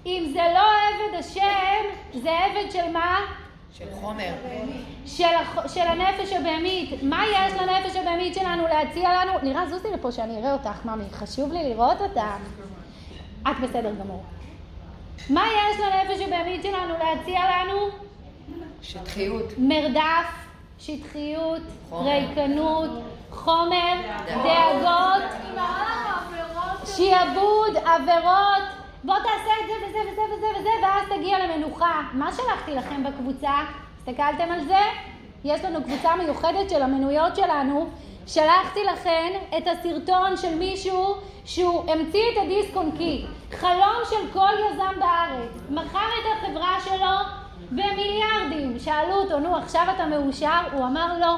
[0.06, 3.20] אם זה לא עבד השם, זה עבד של מה?
[3.74, 4.34] של חומר.
[5.06, 5.24] של.
[5.68, 7.04] של הנפש הבהמית.
[7.04, 9.32] מה יש לנפש הבהמית שלנו להציע לנו?
[9.44, 11.04] לירה, זוזי לפה שאני אראה אותך, ממי.
[11.12, 12.22] חשוב לי לראות אותך.
[13.48, 14.24] את בסדר גמור.
[15.30, 17.76] מה יש לנפש הבהמית שלנו להציע לנו?
[18.82, 19.54] שטחיות.
[19.58, 20.28] מרדף,
[20.80, 21.62] שטחיות.
[21.92, 22.90] ריקנות,
[23.32, 23.94] חומר,
[24.28, 25.24] דאגות.
[26.86, 28.64] שיעבוד, עבירות,
[29.04, 32.02] בוא תעשה את זה וזה וזה וזה וזה, ואז תגיע למנוחה.
[32.14, 33.52] מה שלחתי לכם בקבוצה?
[33.98, 34.80] הסתכלתם על זה?
[35.44, 37.90] יש לנו קבוצה מיוחדת של המנויות שלנו.
[38.28, 43.26] שלחתי לכם את הסרטון של מישהו שהוא המציא את הדיסק און קי.
[43.52, 45.52] חלום של כל יזם בארץ.
[45.70, 48.80] מכר את החברה שלו במיליארדים.
[48.80, 50.62] שאלו אותו, נו, עכשיו אתה מאושר?
[50.72, 51.36] הוא אמר לא.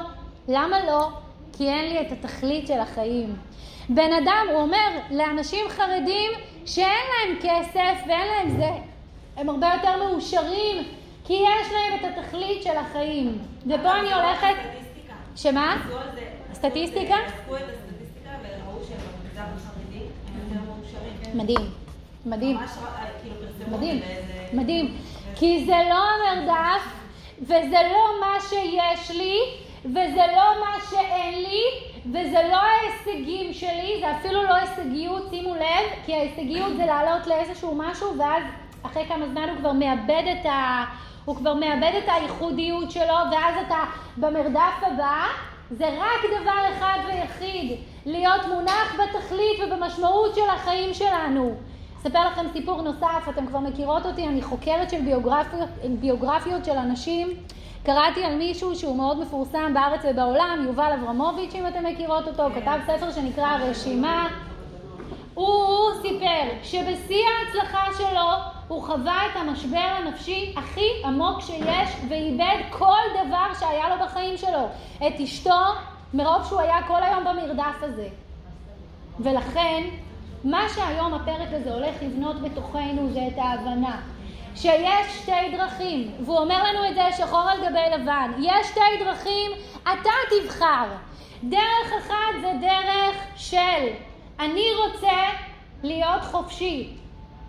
[0.48, 1.08] למה לא?
[1.52, 3.36] כי אין לי את התכלית של החיים.
[3.88, 6.32] בן אדם, הוא אומר לאנשים חרדים
[6.66, 8.70] שאין להם כסף ואין להם זה,
[9.36, 10.84] הם הרבה יותר מאושרים
[11.24, 13.38] כי יש להם את התכלית של החיים.
[13.66, 14.54] ופה אני הולכת...
[15.36, 15.76] שמה?
[16.56, 17.14] הסטטיסטיקה?
[17.14, 21.12] עשו את הסטטיסטיקה וראו שבמגזר החרדי הם יותר מאושרים.
[21.24, 21.30] כן?
[21.38, 21.70] מדהים,
[22.26, 22.56] מדהים.
[22.56, 24.48] ממש ר- כאילו פרסמו מדהים, באיזה...
[24.52, 24.96] מדהים.
[25.34, 26.82] כי זה לא המרדף,
[27.42, 29.38] וזה לא מה שיש לי,
[29.84, 31.62] וזה לא מה שאין לי,
[32.06, 37.74] וזה לא ההישגים שלי, זה אפילו לא הישגיות, שימו לב, כי ההישגיות זה לעלות לאיזשהו
[37.74, 38.42] משהו, ואז
[38.82, 40.84] אחרי כמה זמן הוא כבר מאבד את ה...
[41.24, 43.78] הוא כבר מאבד את הייחודיות שלו, ואז אתה
[44.16, 45.24] במרדף הבא,
[45.70, 51.54] זה רק דבר אחד ויחיד, להיות מונח בתכלית ובמשמעות של החיים שלנו.
[51.98, 55.68] אספר לכם סיפור נוסף, אתם כבר מכירות אותי, אני חוקרת של ביוגרפיות,
[56.00, 57.28] ביוגרפיות של אנשים.
[57.82, 62.78] קראתי על מישהו שהוא מאוד מפורסם בארץ ובעולם, יובל אברמוביץ', אם אתם מכירות אותו, כתב
[62.86, 64.28] ספר שנקרא הרשימה.
[65.36, 68.30] הוא סיפר שבשיא ההצלחה שלו
[68.68, 74.68] הוא חווה את המשבר הנפשי הכי עמוק שיש ואיבד כל דבר שהיה לו בחיים שלו.
[75.06, 75.60] את אשתו,
[76.14, 78.08] מרוב שהוא היה כל היום במרדף הזה.
[79.20, 79.84] ולכן,
[80.44, 84.00] מה שהיום הפרק הזה הולך לבנות בתוכנו זה את ההבנה
[84.54, 89.50] שיש שתי דרכים, והוא אומר לנו את זה שחור על גבי לבן, יש שתי דרכים,
[89.82, 90.86] אתה תבחר.
[91.42, 93.86] דרך אחת זה דרך של
[94.40, 95.16] אני רוצה
[95.82, 96.96] להיות חופשי,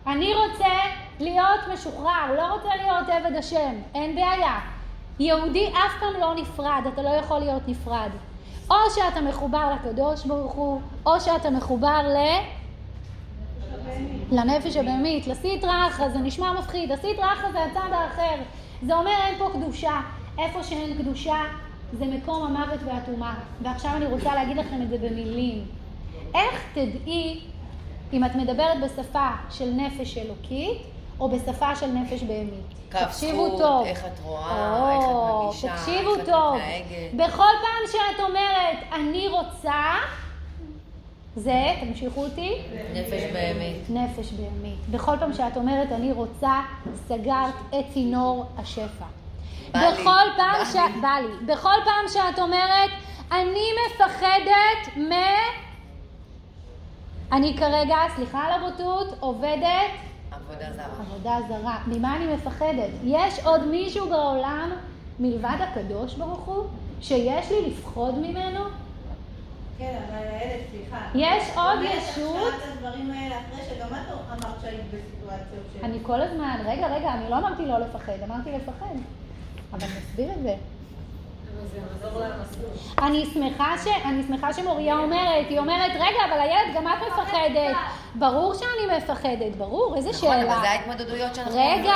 [0.07, 0.75] אני רוצה
[1.19, 4.59] להיות משוחרר, לא רוצה להיות עבד השם, אין בעיה.
[5.19, 8.09] יהודי אף פעם לא נפרד, אתה לא יכול להיות נפרד.
[8.69, 12.17] או שאתה מחובר לקדוש ברוך הוא, או שאתה מחובר ל...
[14.31, 18.35] לנפש הבהמית, לסטרא אחרא, זה נשמע מפחיד, הסטרא אחרא זה הצד האחר,
[18.85, 20.01] זה אומר אין פה קדושה,
[20.37, 21.37] איפה שאין קדושה
[21.93, 25.65] זה מקום המוות והטומאה, ועכשיו אני רוצה להגיד לכם את זה במילים.
[26.37, 27.39] איך תדעי
[28.13, 30.77] אם את מדברת בשפה של נפש אלוקית
[31.19, 32.77] או בשפה של נפש בהמית?
[32.89, 33.85] תקשיבו טוב.
[33.85, 36.55] איך את רואה, איך את או, מרגישה, תקשיבו איך את טוב.
[36.55, 37.13] מתנהגת.
[37.13, 39.95] בכל פעם שאת אומרת אני רוצה,
[41.35, 42.53] זה, תמשיכו אותי,
[42.93, 43.89] נפש בהמית.
[43.89, 44.79] נפש בהמית.
[44.91, 46.61] בכל פעם שאת אומרת אני רוצה,
[47.07, 49.05] סגרת את צינור השפע.
[49.69, 50.75] בכל פעם ש...
[51.01, 51.53] בא לי.
[51.53, 52.89] בכל פעם שאת אומרת
[53.31, 55.11] אני מפחדת מ...
[57.31, 59.91] אני כרגע, סליחה על הבוטות, עובדת
[60.31, 60.85] עבודה זרה.
[60.99, 61.77] עבודה זרה.
[61.87, 62.89] ממה אני מפחדת?
[63.03, 64.71] יש עוד מישהו בעולם
[65.19, 66.65] מלבד הקדוש ברוך הוא
[67.01, 68.59] שיש לי לפחוד ממנו?
[69.77, 70.97] כן, אבל הילד, סליחה.
[71.15, 72.53] יש עוד ישות?
[75.83, 78.95] אני כל הזמן, רגע, רגע, אני לא אמרתי לא לפחד, אמרתי לפחד.
[79.73, 80.55] אבל נסביר את זה.
[83.01, 83.87] אני שמחה, ש...
[84.05, 87.75] אני שמחה שמוריה אומרת, היא אומרת, רגע, אבל הילד, גם את מפחדת.
[88.15, 90.53] ברור שאני מפחדת, ברור, איזה נכון, שאלה.
[90.53, 91.95] אבל זה ההתמודדויות שאנחנו רגע,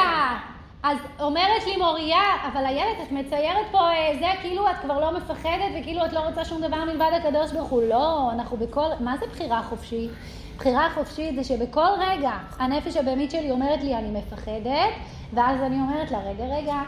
[0.83, 2.21] אז אומרת לי מוריה,
[2.51, 6.19] אבל איילת, את מציירת פה אה, זה כאילו את כבר לא מפחדת וכאילו את לא
[6.19, 7.83] רוצה שום דבר מלבד הקדוש ברוך הוא.
[7.83, 8.85] לא, אנחנו בכל...
[8.99, 10.11] מה זה בחירה חופשית?
[10.57, 14.93] בחירה חופשית זה שבכל רגע הנפש הבהמית שלי אומרת לי אני מפחדת,
[15.33, 16.81] ואז אני אומרת לה, רגע, רגע,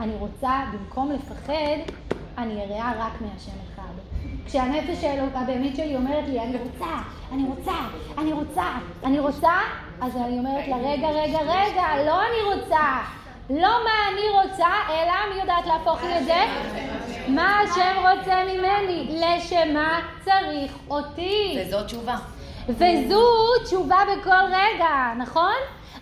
[0.00, 1.92] אני רוצה, במקום לפחד,
[2.38, 3.92] אני יראה רק מהשם אחד.
[4.46, 5.04] כשהנפש
[5.34, 6.94] הבהמית שלי אומרת לי, אני רוצה,
[7.32, 7.76] אני רוצה,
[8.18, 8.64] אני רוצה,
[9.04, 9.52] אני רוצה,
[10.00, 12.98] אז אני אומרת לה, רגע, רגע, רגע, לא אני רוצה.
[13.50, 16.44] לא מה אני רוצה, אלא מי יודעת להפוך לי את זה?
[17.28, 19.20] מה השם רוצה ממני?
[19.20, 21.58] לשמה צריך אותי.
[21.60, 22.16] וזו תשובה.
[22.68, 23.24] וזו
[23.64, 25.54] תשובה בכל רגע, נכון?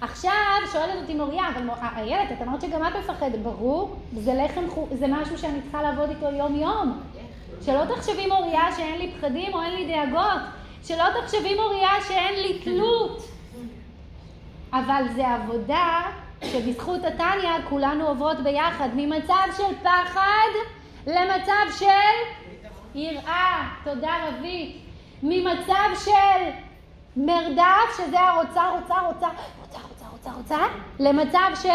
[0.03, 0.33] עכשיו
[0.73, 4.87] שואלת אותי מוריה, אבל מור- איילת, את אמרת שגם את מפחדת, ברור, זה לחם, חו-
[4.93, 7.01] זה משהו שאני צריכה לעבוד איתו יום יום.
[7.65, 10.41] שלא תחשבי מוריה שאין לי פחדים או אין לי דאגות,
[10.85, 13.23] שלא תחשבי מוריה שאין לי תלות.
[14.73, 16.01] אבל זה עבודה
[16.45, 20.51] שבזכות התניא כולנו עוברות ביחד, ממצב של פחד
[21.07, 21.87] למצב של
[22.95, 24.77] יראה, תודה רבית,
[25.23, 26.51] ממצב של
[27.17, 29.27] מרדף, שזה הרוצה, רוצה, רוצה,
[29.63, 29.79] רוצה,
[30.25, 30.67] רוצה, רוצה,
[30.99, 31.69] למצב של?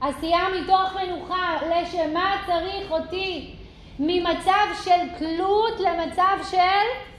[0.00, 3.54] עשייה מתוך מנוחה, לשם מה צריך אותי,
[3.98, 7.18] ממצב של תלות למצב של?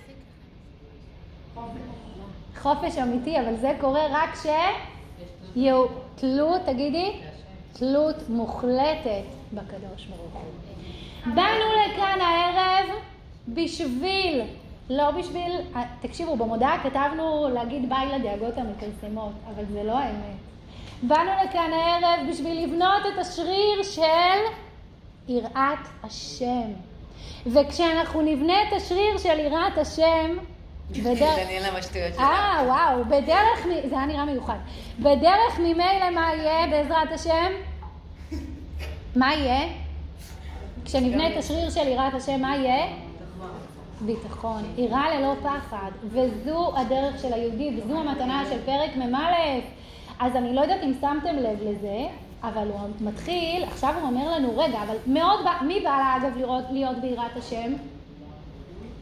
[2.57, 4.45] חופש אמיתי, אבל זה קורה רק כש...
[5.55, 7.11] יהיו תלות, תגידי,
[7.73, 11.33] תלות מוחלטת בקדוש ברוך הוא.
[11.35, 12.89] באנו לכאן הערב
[13.47, 14.41] בשביל,
[14.89, 15.51] לא בשביל,
[16.01, 20.35] תקשיבו, במודעה כתבנו להגיד ביי לדאגות המכרסמות, אבל זה לא האמת.
[21.03, 24.01] באנו לכאן הערב בשביל לבנות את השריר של
[25.27, 26.71] יראת השם.
[27.45, 30.37] וכשאנחנו נבנה את השריר של יראת השם,
[31.05, 31.37] בדרך...
[32.19, 34.57] אה, וואו, בדרך, זה היה נראה מיוחד.
[34.99, 37.51] בדרך ממילא מה יהיה בעזרת השם?
[39.15, 39.69] מה יהיה?
[40.85, 43.08] כשנבנה את השריר של יראת השם, מה יהיה?
[44.01, 44.63] ביטחון.
[44.77, 45.91] יראה ללא פחד.
[46.03, 49.33] וזו הדרך של היהודי, וזו המתנה של פרק מ"א.
[50.19, 52.07] אז אני לא יודעת אם שמתם לב לזה,
[52.43, 56.63] אבל הוא מתחיל, עכשיו הוא אומר לנו, רגע, אבל מאוד, מי בא לה אגב לראות,
[56.71, 57.73] להיות ביראת השם?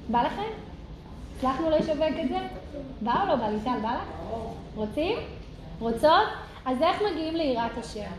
[0.10, 0.52] בא לכם?
[1.38, 2.38] הצלחנו לשווק את זה?
[3.02, 3.50] בא או לא בא?
[3.50, 4.10] ליטל, בא לך?
[4.76, 5.18] רוצים?
[5.80, 6.28] רוצות?
[6.66, 8.12] אז איך מגיעים ליראת השם?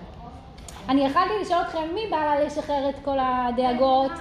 [0.88, 4.12] אני יכלתי לשאול אתכם מי בא לה לשחרר את כל הדאגות,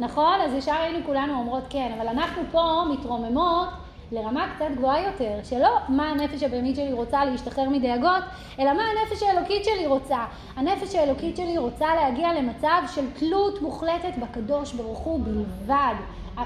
[0.00, 0.40] נכון?
[0.40, 3.68] אז ישר היינו כולנו אומרות כן, אבל אנחנו פה מתרוממות
[4.12, 8.22] לרמה קצת גבוהה יותר, שלא מה הנפש הבהמית שלי רוצה להשתחרר מדאגות,
[8.58, 10.24] אלא מה הנפש האלוקית שלי רוצה.
[10.56, 15.94] הנפש האלוקית שלי רוצה להגיע למצב של תלות מוחלטת בקדוש ברוך הוא בלבד.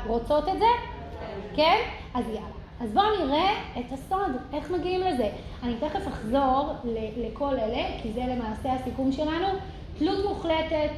[0.06, 0.64] רוצות את זה?
[1.56, 1.76] כן?
[2.14, 2.46] אז יאללה.
[2.80, 5.28] אז בואו נראה את הסוד, איך מגיעים לזה.
[5.62, 6.72] אני תכף אחזור
[7.16, 9.46] לכל אלה, כי זה למעשה הסיכום שלנו.
[9.98, 10.90] תלות מוחלטת,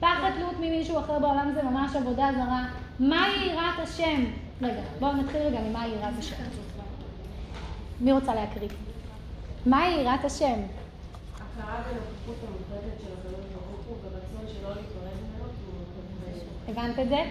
[0.00, 2.64] פחד תלות ממישהו אחר בעולם זה ממש עבודה זרה.
[3.00, 4.24] מהי יראת השם?
[4.62, 6.36] רגע, בואו נתחיל רגע ממה יראת השם.
[8.00, 8.68] מי רוצה להקריא?
[9.66, 10.54] מהי יראת השם?
[11.34, 15.48] הכרה בנוכחות המוחלטת של הקדוש ברוך הוא ורצון שלא להיפרד ממנו
[16.68, 17.24] הבנת את זה?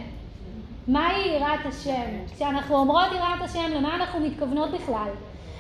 [0.87, 2.35] מהי יראת השם?
[2.35, 5.09] כשאנחנו אומרות יראת השם, למה אנחנו מתכוונות בכלל?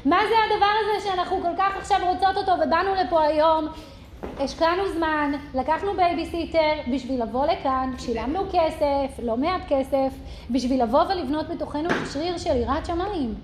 [0.05, 3.67] מה זה הדבר הזה שאנחנו כל כך עכשיו רוצות אותו ובאנו לפה היום?
[4.39, 10.13] השקענו זמן, לקחנו בייביסיטר בשביל לבוא לכאן, שילמנו כסף, לא מעט כסף,
[10.49, 13.35] בשביל לבוא ולבנות בתוכנו שריר של יראת שמיים.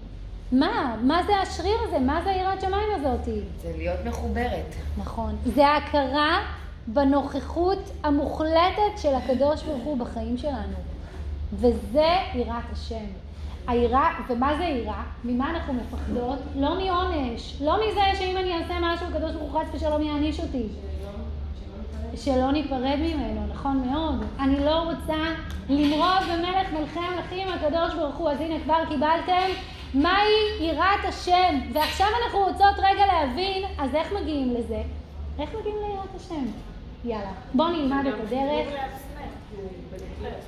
[0.52, 0.96] מה?
[1.04, 2.00] מה זה השריר הזה?
[2.00, 3.40] מה זה היראת שמיים הזאתי?
[3.62, 4.76] זה להיות מחוברת.
[4.98, 5.36] נכון.
[5.46, 6.40] זה ההכרה
[6.88, 10.78] בנוכחות המוחלטת של הקדוש ברוך הוא בחיים שלנו.
[11.54, 13.06] וזה יראת השם.
[13.68, 15.04] היראה, ומה זה יראה?
[15.24, 16.40] ממה אנחנו מפחדות?
[16.56, 20.64] לא מעונש, לא מזה שאם אני אעשה משהו, הקדוש ברוך הוא חס ושלום יעניש אותי.
[22.16, 24.24] שלא ניפרד ממנו, נכון מאוד.
[24.40, 25.18] אני לא רוצה
[25.70, 28.30] למרוד במלך מלכי המלכים הקדוש ברוך הוא.
[28.30, 29.50] אז הנה כבר קיבלתם
[29.94, 31.60] מהי יראת השם.
[31.74, 34.82] ועכשיו אנחנו רוצות רגע להבין, אז איך מגיעים לזה?
[35.40, 36.46] איך מגיעים ליראת השם?
[37.06, 38.68] יאללה, בואו נלמד את הדרך.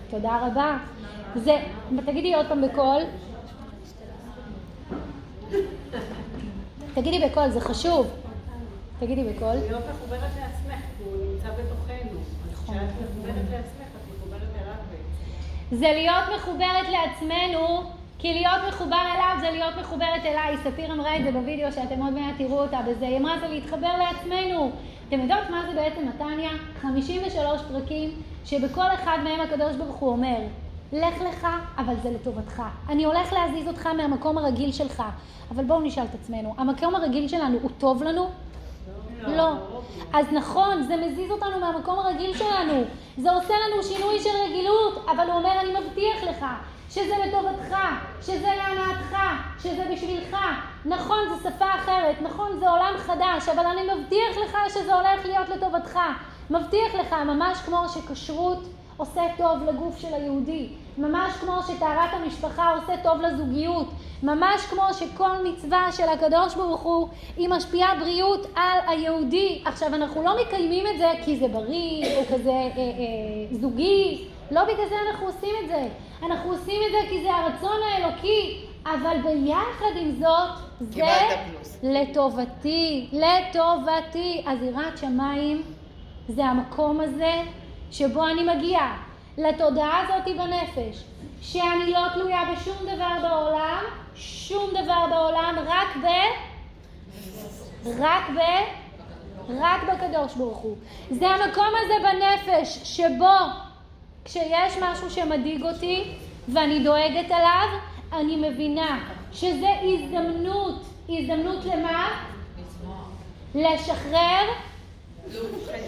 [0.10, 0.78] תודה רבה.
[1.36, 1.58] זה,
[2.06, 3.02] תגידי עוד פעם בקול.
[6.94, 8.08] תגידי בקול, זה חשוב.
[9.00, 9.56] תגידי בקול.
[9.56, 12.20] להיות מחוברת לעצמך, הוא נמצא בתוכנו.
[12.52, 12.76] נכון.
[12.76, 15.76] כשאת מחוברת לעצמך, את מחוברת אליו בעצם.
[15.76, 17.84] זה להיות מחוברת לעצמנו,
[18.20, 20.58] כי להיות מחובר אליו זה להיות מחוברת אליי.
[20.64, 23.08] ספיר אמרה את זה בווידאו שאתם עוד מעט תראו אותה בזה.
[23.08, 24.72] היא אמרה זה להתחבר לעצמנו.
[25.08, 26.50] אתם יודעות מה זה בעצם נתניה?
[26.82, 28.10] 53 פרקים
[28.46, 30.38] שבכל אחד מהם הקדוש ברוך הוא אומר
[30.94, 32.64] לך לך, אבל זה לטובתך.
[32.90, 35.04] אני הולך להזיז אותך מהמקום הרגיל שלך.
[35.52, 38.30] אבל בואו נשאל את עצמנו, המקום הרגיל שלנו הוא טוב לנו?
[39.28, 39.52] לא.
[40.14, 42.84] אז נכון, זה מזיז אותנו מהמקום הרגיל שלנו.
[43.18, 46.46] זה עושה לנו שינוי של רגילות, אבל הוא אומר, אני מבטיח לך
[46.90, 47.78] שזה לטובתך,
[48.22, 49.18] שזה להנאתך,
[49.64, 50.38] שזה בשבילך.
[50.86, 55.50] נכון, זו שפה אחרת, נכון, זה עולם חדש, אבל אני מבטיח לך שזה הולך להיות
[55.50, 56.00] לטובתך.
[56.50, 58.64] מבטיח לך, ממש כמו שכשרות
[58.98, 63.88] עושה טוב לגוף של היהודי, ממש כמו שטהרת המשפחה עושה טוב לזוגיות,
[64.24, 69.62] ממש כמו שכל מצווה של הקדוש ברוך הוא היא משפיעה בריאות על היהודי.
[69.66, 74.64] עכשיו אנחנו לא מקיימים את זה כי זה בריא או כזה אה, אה, זוגי, לא
[74.64, 75.88] בגלל זה אנחנו עושים את זה.
[76.26, 81.04] אנחנו עושים את זה כי זה הרצון האלוקי, אבל ביחד עם זאת זה
[81.84, 84.44] לטובתי, לטובתי.
[84.46, 85.62] אז יראת שמיים
[86.28, 87.42] זה המקום הזה
[87.92, 88.98] שבו אני מגיעה
[89.38, 91.04] לתודעה הזאת בנפש,
[91.42, 93.84] שאני לא תלויה בשום דבר בעולם,
[94.16, 96.08] שום דבר בעולם, רק ב...
[98.00, 98.40] רק ב...
[99.50, 100.78] רק בקדוש ברוך הוא.
[101.12, 103.36] זה המקום הזה בנפש שבו
[104.26, 106.04] כשיש משהו שמדאיג אותי
[106.54, 107.68] ואני דואגת עליו,
[108.14, 109.00] אני מבינה
[109.34, 112.08] שזה הזדמנות, הזדמנות למה?
[113.56, 114.48] לשחרר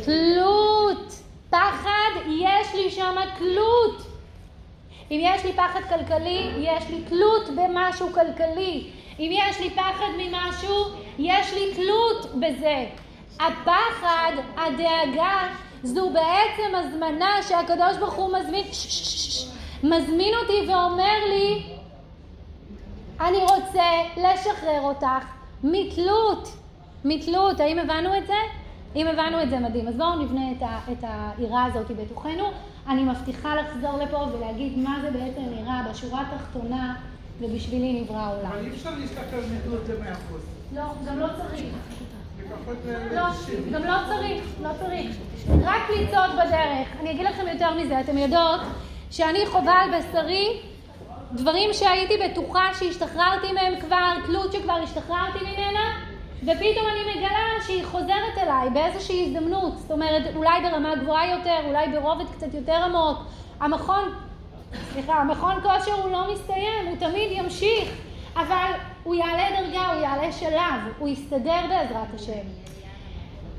[0.05, 1.26] תלות.
[1.49, 4.01] פחד, יש לי שם תלות.
[5.11, 8.89] אם יש לי פחד כלכלי, יש לי תלות במשהו כלכלי.
[9.19, 10.85] אם יש לי פחד ממשהו,
[11.19, 12.85] יש לי תלות בזה.
[13.39, 15.47] הפחד, הדאגה,
[15.83, 18.65] זו בעצם הזמנה שהקדוש ברוך הוא מזמין,
[19.83, 21.63] מזמין אותי ואומר לי,
[23.21, 25.25] אני רוצה לשחרר אותך
[25.63, 26.49] מתלות,
[27.05, 27.59] מתלות.
[27.59, 28.33] האם הבנו את זה?
[28.97, 29.87] אם הבנו את זה, מדהים.
[29.87, 31.03] אז בואו נבנה את, ה, את
[31.37, 32.43] היראה הזאת בתוכנו.
[32.89, 36.95] אני מבטיחה לחזור לפה ולהגיד מה זה בעצם נראה בשורה התחתונה,
[37.39, 38.51] ובשבילי נברא העולם.
[38.51, 40.41] אבל אי אפשר להשתחרר מתלות למאה אחוז.
[40.75, 41.65] לא, גם לא צריך.
[43.13, 43.23] לא,
[43.71, 45.15] גם לא צריך, לא צריך.
[45.63, 46.87] רק פליצות בדרך.
[46.99, 48.61] אני אגיד לכם יותר מזה, אתם יודעות
[49.11, 50.59] שאני חווה על בשרי
[51.31, 56.06] דברים שהייתי בטוחה שהשתחררתי מהם כבר, תלות שכבר השתחררתי ממנה,
[56.43, 59.77] ופתאום אני מגלה שהיא חוזרת אליי באיזושהי הזדמנות.
[59.77, 63.17] זאת אומרת, אולי ברמה גבוהה יותר, אולי ברובד קצת יותר עמוק.
[63.59, 64.03] המכון,
[64.93, 67.89] סליחה, המכון כושר הוא לא מסתיים, הוא תמיד ימשיך,
[68.35, 68.71] אבל
[69.03, 72.47] הוא יעלה דרגה, הוא יעלה שלב, הוא יסתדר בעזרת השם.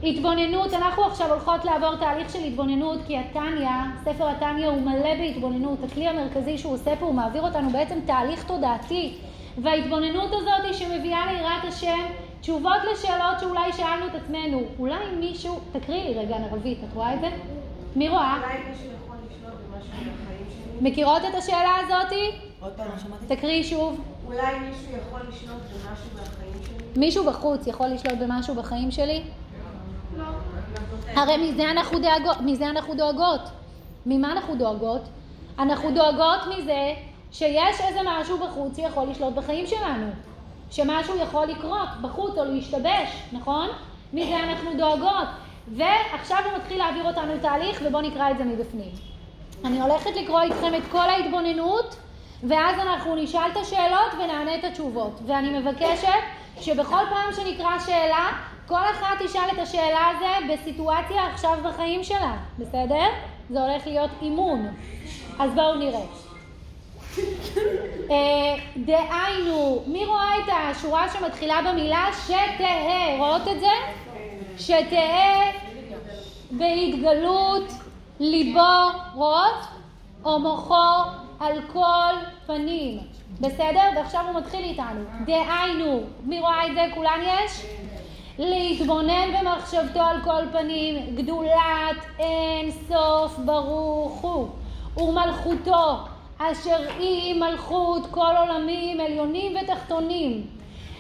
[0.03, 3.71] התבוננות, אנחנו עכשיו הולכות לעבור תהליך של התבוננות כי התניא,
[4.05, 8.45] ספר התניא הוא מלא בהתבוננות, הכלי המרכזי שהוא עושה פה הוא מעביר אותנו בעצם תהליך
[8.45, 9.15] תודעתי
[9.63, 12.07] וההתבוננות הזאת שמביאה ליראת השם
[12.41, 17.21] תשובות לשאלות שאולי שאלנו את עצמנו, אולי מישהו, תקריאי לי רגע נרבית, את רואה את
[17.21, 17.31] זה?
[17.97, 18.37] מי רואה?
[18.37, 20.91] אולי מישהו יכול לשלוט במשהו בחיים שלי?
[20.91, 22.31] מכירות את השאלה הזאתי?
[22.61, 23.37] עוד פעם, שמעתי.
[23.37, 24.01] תקריאי שוב.
[24.27, 27.01] אולי מישהו יכול לשלוט במשהו בחיים שלי?
[27.01, 29.23] מישהו בחוץ יכול לשלוט במשהו בחיים שלי?
[30.17, 30.25] לא.
[31.17, 33.41] הרי מזה אנחנו דואגות, מזה אנחנו דואגות.
[34.07, 35.03] ממה אנחנו דואגות?
[35.59, 36.95] אנחנו דואגות מזה
[37.33, 40.07] שיש איזה משהו בחוץ שיכול לשלוט בחיים שלנו.
[40.71, 43.69] שמשהו יכול לקרות בחוץ או להשתבש, נכון?
[44.13, 45.29] מזה אנחנו דואגות.
[45.77, 48.91] ועכשיו הוא מתחיל להעביר אותנו תהליך ובואו נקרא את זה מבפנים.
[49.65, 51.97] אני הולכת לקרוא איתכם את כל ההתבוננות
[52.43, 55.21] ואז אנחנו נשאל את השאלות ונענה את התשובות.
[55.27, 56.09] ואני מבקשת
[56.61, 58.29] שבכל פעם שנקרא שאלה,
[58.67, 63.07] כל אחת תשאל את השאלה הזו בסיטואציה עכשיו בחיים שלה, בסדר?
[63.51, 64.69] זה הולך להיות אימון.
[65.39, 66.28] אז בואו נראה.
[68.11, 73.19] אה, דהיינו, מי רואה את השורה שמתחילה במילה שתהא?
[73.19, 73.67] רואות את זה?
[74.59, 75.53] שתהא
[76.51, 77.73] בהתגלות
[78.21, 79.65] ליבו, רואות?
[80.25, 80.75] או מוחו
[81.41, 82.15] על כל
[82.47, 82.99] פנים.
[83.41, 83.83] בסדר?
[83.97, 85.05] ועכשיו הוא מתחיל איתנו.
[85.27, 86.81] דהיינו, מי רואה את זה?
[86.95, 87.67] כולן יש?
[88.39, 94.49] להתבונן במחשבתו על כל פנים, גדולת אין סוף ברוך הוא,
[94.97, 95.97] ומלכותו
[96.39, 100.47] אשר היא מלכות כל עולמים עליונים ותחתונים.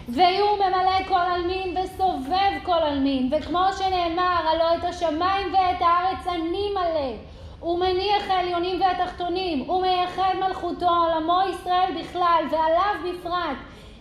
[0.08, 6.70] והוא ממלא כל עלמין וסובב כל עלמין וכמו שנאמר הלא את השמיים ואת הארץ אני
[6.74, 7.12] מלא
[7.60, 13.56] הוא מניח העליונים והתחתונים הוא מייחד מלכותו עולמו ישראל בכלל ועליו בפרט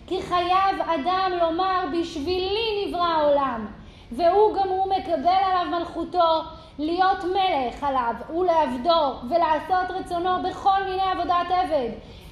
[0.06, 3.66] כי חייב אדם לומר בשבילי נברא העולם
[4.12, 6.42] והוא גם הוא מקבל עליו מלכותו
[6.78, 11.90] להיות מלך עליו ולעבדו ולעשות רצונו בכל מיני עבודת עבד.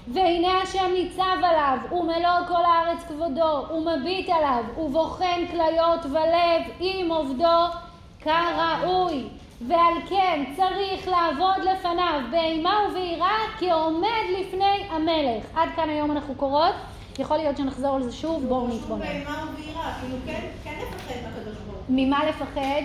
[0.09, 7.77] והנה השם ניצב עליו, ומלוא כל הארץ כבודו, ומביט עליו, ובוחן כליות ולב עם עובדו
[8.21, 9.29] כראוי.
[9.69, 15.45] ועל כן צריך לעבוד לפניו באימה וביראה כעומד לפני המלך.
[15.55, 16.75] עד כאן היום אנחנו קוראות,
[17.19, 19.01] יכול להיות שנחזור על זה שוב, בואו נתבונן.
[19.01, 21.97] באימה וביראה, כאילו כן, כן לפחד מהקדוש ברוך הוא.
[21.97, 22.83] ממה לפחד?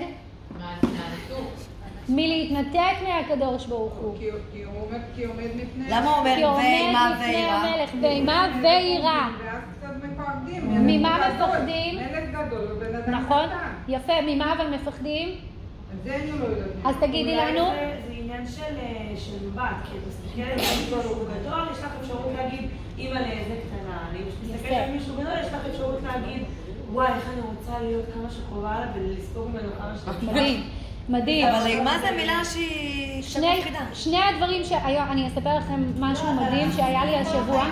[2.09, 4.17] מלהתנתק מהקדוש ברוך הוא.
[5.15, 5.86] כי עומד מפני...
[5.89, 7.55] למה הוא אומר כי עומד ואימה לפני ויראה?
[7.55, 9.27] המלך, ואימה ויראה.
[9.45, 10.88] ואז קצת מפחדים.
[10.88, 11.49] ממה מלך גדול.
[11.49, 11.99] מפחדים?
[13.15, 13.45] נכון?
[13.88, 15.29] יפה, ממה אבל מפחדים?
[15.93, 16.45] אז אני לא.
[16.89, 17.65] אז תגידי לנו.
[17.65, 21.91] זה- עניין של אה, של מבט, כי אתה מסתכל על מישהו שהוא גדול, יש לך
[22.01, 23.97] אפשרות להגיד, אימא לאיזה קטנה.
[24.15, 26.43] את מסתכלת על מישהו גדול, יש לך אפשרות להגיד,
[26.91, 30.63] וואי, איך אני רוצה להיות כמה שקרובה אליו ולספוג ממנו כמה שאתה מדהים,
[31.12, 31.47] מדהים.
[31.47, 33.80] אבל אימה זה מילה שהיא שני, מפחידה.
[33.93, 37.66] שני הדברים שהיום, אני אספר לכם משהו מדהים שהיה לי השבוע,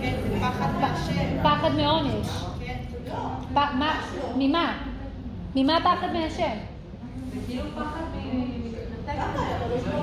[0.00, 1.42] כן, פחד מהשם.
[1.42, 2.26] פחד מעונש.
[2.66, 2.74] כן,
[3.06, 3.14] לא.
[3.54, 3.94] מה?
[4.36, 4.72] ממה?
[5.56, 6.56] ממה פחד מהשם?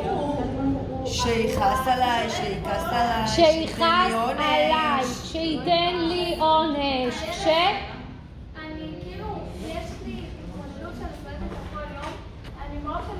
[0.10, 4.40] הוא- שיכעס עליי, שיכעס עליי, שיכעס שייתן לי עונש.
[4.40, 7.48] עליי, שייתן לי עונש, ש...
[7.48, 9.28] אני כאילו,
[9.68, 12.14] יש לי התמודדות שאני מתמודדת כל יום,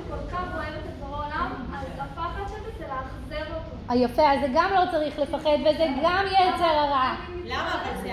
[0.08, 0.42] כל כך
[0.86, 3.94] את עולם, אז הפחד שלי זה לאכזב אותו.
[3.94, 7.14] יפה, אז זה גם לא צריך לפחד וזה גם יצר הרע.
[7.44, 7.74] למה?
[7.74, 8.10] אבל זה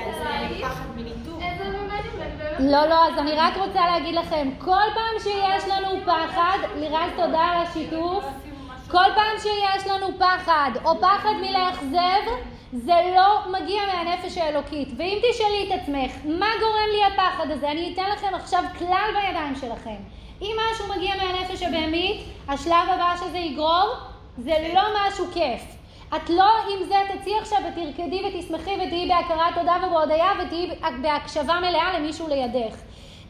[0.62, 1.40] פחד מניתוק.
[2.60, 7.40] לא, לא, אז אני רק רוצה להגיד לכם, כל פעם שיש לנו פחד, לירז תודה
[7.40, 8.26] על השיתוף,
[8.92, 12.32] כל פעם שיש לנו פחד, או פחד מלאכזב,
[12.74, 14.90] זה לא מגיע מהנפש האלוקית.
[14.98, 17.72] ואם תשאלי את עצמך, מה גורם לי הפחד הזה?
[17.72, 19.96] אני אתן לכם עכשיו כלל בידיים שלכם.
[20.42, 23.90] אם משהו מגיע מהנפש הבהמית, השלב הבא שזה יגרור,
[24.38, 25.62] זה לא משהו כיף.
[26.16, 30.70] את לא עם זה תצאי עכשיו ותרקדי ותשמחי ותהיי בהכרת תודה ובהודיה ותהיי
[31.02, 32.76] בהקשבה מלאה למישהו לידך.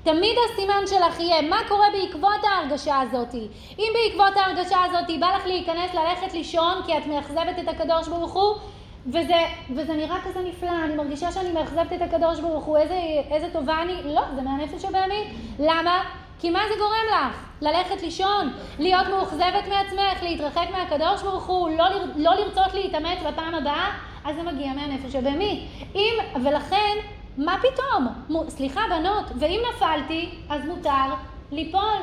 [0.03, 3.33] תמיד הסימן שלך יהיה מה קורה בעקבות ההרגשה הזאת.
[3.79, 8.33] אם בעקבות ההרגשה הזאת בא לך להיכנס ללכת לישון כי את מאכזבת את הקדוש ברוך
[8.33, 8.55] הוא
[9.07, 9.45] וזה,
[9.75, 12.99] וזה נראה כזה נפלא, אני מרגישה שאני מאכזבת את הקדוש ברוך הוא, איזה,
[13.31, 15.23] איזה טובה אני, לא, זה מהנפש הבהמי.
[15.59, 16.03] למה?
[16.39, 17.45] כי מה זה גורם לך?
[17.61, 23.55] ללכת לישון, להיות מאוכזבת מעצמך, להתרחק מהקדוש ברוך הוא, לא, לר, לא לרצות להתאמץ בפעם
[23.55, 23.91] הבאה,
[24.25, 25.67] אז זה מגיע מהנפש הבהמי.
[25.95, 26.13] אם,
[26.43, 26.97] ולכן,
[27.37, 28.07] מה פתאום?
[28.29, 31.13] מ, סליחה בנות, ואם נפלתי, אז מותר
[31.51, 31.99] ליפול.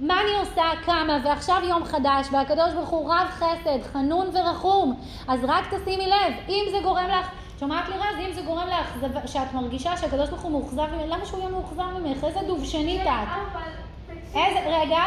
[0.00, 0.62] מה אני עושה?
[0.84, 5.00] קמה, ועכשיו יום חדש, והקדוש ברוך הוא רב חסד, חנון ורחום.
[5.28, 7.28] אז רק תשימי לב, אם זה גורם לך,
[7.64, 8.96] שומעת לי רז, אם זה גורם לך,
[9.26, 12.24] שאת מרגישה שהקדוש ברוך הוא מאוכזב ממך, למה שהוא יהיה מאוכזב ממך?
[12.24, 13.28] איזה דובשנית את.
[14.34, 15.02] איזה, רגע,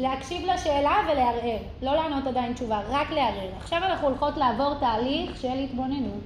[0.00, 1.58] להקשיב לשאלה ולערער.
[1.82, 3.48] לא לענות עדיין תשובה, רק לערער.
[3.56, 6.24] עכשיו אנחנו הולכות לעבור תהליך של התבוננות.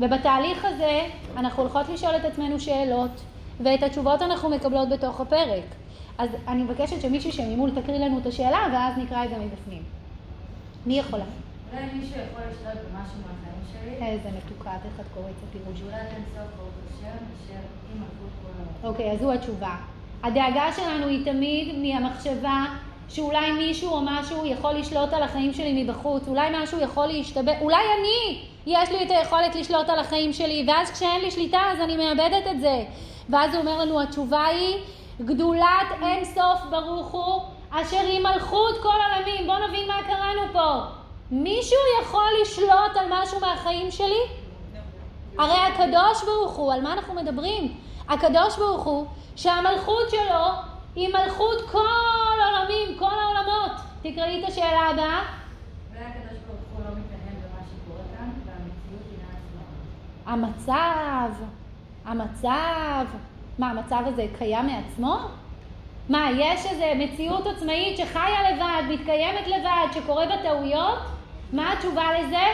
[0.00, 3.20] ובתהליך הזה אנחנו הולכות לשאול את עצמנו שאלות,
[3.60, 5.64] ואת התשובות אנחנו מקבלות בתוך הפרק.
[6.18, 9.82] אז אני מבקשת שמישהי שממול תקריא לנו את השאלה, ואז נקרא את זה מבפנים.
[10.86, 11.24] מי יכולה?
[11.72, 14.06] אולי מישהו יכול לשלוט במשהו מהחיים שלי?
[14.06, 15.76] איזה מתוקה, איך את קוראת את?
[15.76, 17.60] שאולי אין סוף ברוך השם, אשר
[17.94, 18.02] אם
[18.84, 19.76] אוקיי, אז זו התשובה.
[20.22, 22.64] הדאגה שלנו היא תמיד מהמחשבה
[23.08, 27.82] שאולי מישהו או משהו יכול לשלוט על החיים שלי מבחוץ, אולי משהו יכול להשתבט, אולי
[27.98, 31.96] אני, יש לי את היכולת לשלוט על החיים שלי, ואז כשאין לי שליטה אז אני
[31.96, 32.84] מאבדת את זה.
[33.28, 34.76] ואז הוא אומר לנו, התשובה היא,
[35.20, 39.46] גדולת אין סוף ברוך הוא, אשר היא מלכות כל עולמים.
[39.46, 40.99] בואו נבין מה קראנו פה.
[41.30, 44.20] מישהו יכול לשלוט על משהו מהחיים שלי?
[45.38, 47.74] הרי הקדוש ברוך הוא, על מה אנחנו מדברים?
[48.08, 49.06] הקדוש ברוך הוא,
[49.36, 50.46] שהמלכות שלו
[50.94, 51.78] היא מלכות כל
[52.46, 53.72] עולמים, כל העולמות.
[54.02, 55.22] תקראי את השאלה הבאה.
[60.26, 61.30] המצב,
[62.04, 63.06] המצב,
[63.58, 65.18] מה, המצב הזה קיים מעצמו?
[66.08, 70.98] מה, יש איזו מציאות עצמאית שחיה לבד, מתקיימת לבד, שקורה בה טעויות?
[71.52, 72.44] מה התשובה לזה?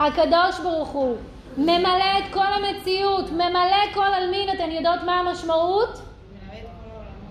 [0.00, 1.16] הקדוש ברוך הוא
[1.56, 6.02] ממלא את כל המציאות, ממלא כל עלמין, אתן יודעות מה המשמעות?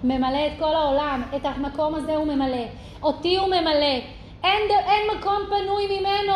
[0.04, 2.66] ממלא את כל העולם, את המקום הזה הוא ממלא,
[3.04, 3.96] אותי הוא ממלא,
[4.44, 6.36] אין, אין מקום פנוי ממנו,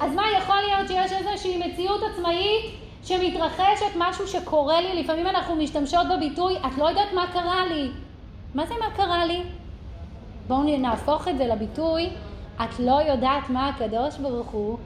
[0.00, 2.64] אז מה יכול להיות שיש איזושהי מציאות עצמאית
[3.04, 7.90] שמתרחשת משהו שקורה לי, לפעמים אנחנו משתמשות בביטוי, את לא יודעת מה קרה לי,
[8.54, 9.42] מה זה מה קרה לי?
[10.50, 12.10] בואו נהפוך את זה לביטוי,
[12.56, 14.78] את לא יודעת מה הקדוש ברוך הוא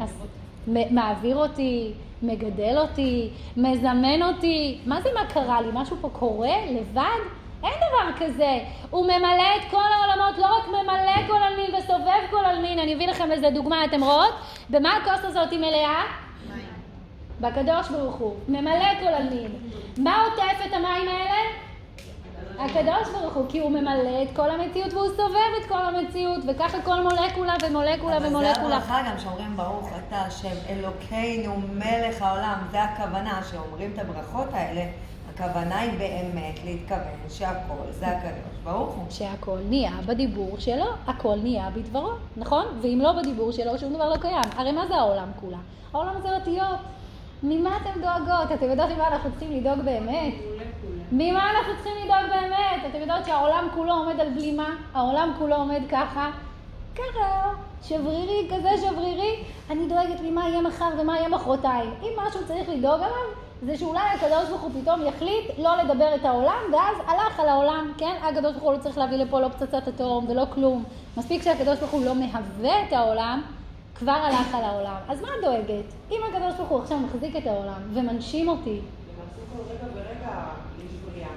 [0.00, 0.22] אז
[0.66, 1.92] מעביר אותי,
[2.22, 4.78] מגדל אותי, מזמן אותי.
[4.86, 5.68] מה זה מה קרה לי?
[5.72, 7.20] משהו פה קורה לבד?
[7.64, 8.58] אין דבר כזה.
[8.90, 12.78] הוא ממלא את כל העולמות, לא רק ממלא כל עלמין וסובב כל עלמין.
[12.78, 14.34] אני אביא לכם איזה דוגמה, אתם רואות?
[14.70, 16.02] במה הכוס הזאת היא מלאה?
[17.40, 18.34] בקדוש ברוך הוא.
[18.48, 19.50] ממלא כל עלמין.
[19.98, 21.67] מה עוטף את המים האלה?
[22.58, 26.82] הקדוש ברוך הוא, כי הוא ממלא את כל המציאות והוא סובב את כל המציאות, וככה
[26.82, 28.76] כל מולקולה ומולקולה אבל זה ומולקולה.
[28.76, 34.84] הברכה גם שאומרים ברוך אתה השם אלוקינו מלך העולם, זה הכוונה שאומרים את הברכות האלה,
[35.34, 39.04] הכוונה היא באמת להתכוון שהכל זה הקדוש ברוך הוא.
[39.10, 42.64] שהכל נהיה בדיבור שלו, הכל נהיה בדברו, נכון?
[42.82, 44.50] ואם לא בדיבור שלו, שום דבר לא קיים.
[44.56, 45.58] הרי מה זה העולם כולה?
[45.92, 46.78] העולם זה אותיות.
[47.42, 48.52] ממה אתן דואגות?
[48.54, 50.34] אתם יודעות ממה אנחנו צריכים לדאוג באמת?
[51.12, 52.90] ממה אנחנו צריכים לדאוג באמת?
[52.90, 54.74] אתם יודעות שהעולם כולו עומד על בלימה?
[54.94, 56.30] העולם כולו עומד ככה?
[56.94, 57.52] ככה,
[57.82, 59.44] שברירי כזה שברירי.
[59.70, 61.90] אני דואגת ממה יהיה מחר ומה יהיה מחרתיים.
[62.02, 63.26] אם משהו צריך לדאוג עליו,
[63.62, 67.92] זה שאולי הקדוש ברוך הוא פתאום יחליט לא לדבר את העולם, ואז הלך על העולם,
[67.98, 68.14] כן?
[68.22, 70.84] הקדוש ברוך הוא לא צריך להביא לפה לא פצצת אטום ולא כלום.
[71.16, 73.42] מספיק שהקדוש ברוך הוא לא מהווה את העולם,
[73.94, 74.96] כבר הלך על העולם.
[75.08, 75.84] אז מה את דואגת?
[76.10, 78.80] אם הקדוש ברוך הוא עכשיו מחזיק את העולם ומנשים אותי,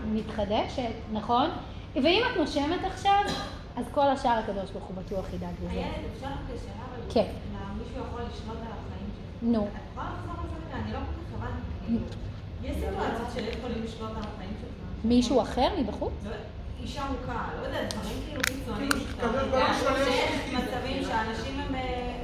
[0.05, 1.49] מתחדשת, נכון?
[1.95, 3.23] ואם את נושמת עכשיו,
[3.75, 5.71] אז כל השאר הקדוש ברוך הוא בטוח ידאג לזה.
[5.71, 6.73] איילת, אפשר רק שאלה?
[6.89, 7.25] אבל כן.
[7.53, 9.51] מה, מישהו יכול לשלוט על החיים שלי?
[9.51, 9.63] נו.
[9.63, 10.75] את יכולה לחזור על זה?
[10.77, 12.13] אני לא כל כך הבנתי.
[12.63, 15.05] יש סיטואציות של יכולים לשלוט על החיים שלך.
[15.05, 16.13] מישהו אחר מבחוץ?
[16.25, 16.31] לא,
[16.81, 18.89] אישה מוכה, לא יודעת, דברים כאילו קיצוניים.
[18.91, 21.75] כאילו, מצבים שאנשים הם...
[21.75, 22.21] אה,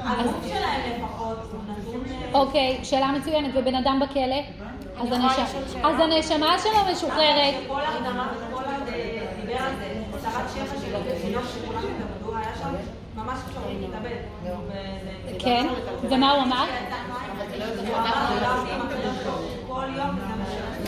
[0.00, 2.02] הגוף שלהם לפחות, הוא נתון...
[2.10, 4.42] אה, אוקיי, שאלה מצוינת, ובן אדם בכלא?
[5.00, 5.44] אז הנשמה-
[5.88, 7.54] אז הנשמה שלו משוחררת.
[15.38, 15.66] כן,
[16.02, 16.64] ומה הוא אמר?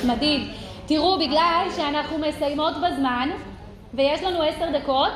[0.07, 0.53] מדהים.
[0.87, 3.29] תראו, בגלל שאנחנו מסיימות בזמן,
[3.95, 5.11] ויש לנו עשר דקות,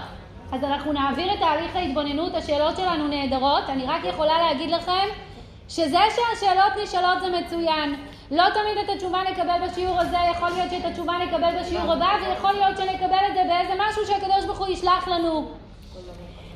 [0.53, 3.65] אז אנחנו נעביר את תהליך ההתבוננות, השאלות שלנו נהדרות.
[3.69, 5.07] אני רק יכולה להגיד לכם
[5.69, 7.95] שזה שהשאלות נשאלות זה מצוין.
[8.35, 12.53] לא תמיד את התשובה נקבל בשיעור הזה, יכול להיות שאת התשובה נקבל בשיעור הבא, ויכול
[12.53, 15.51] להיות שנקבל את זה באיזה משהו שהקדוש ברוך הוא ישלח לנו.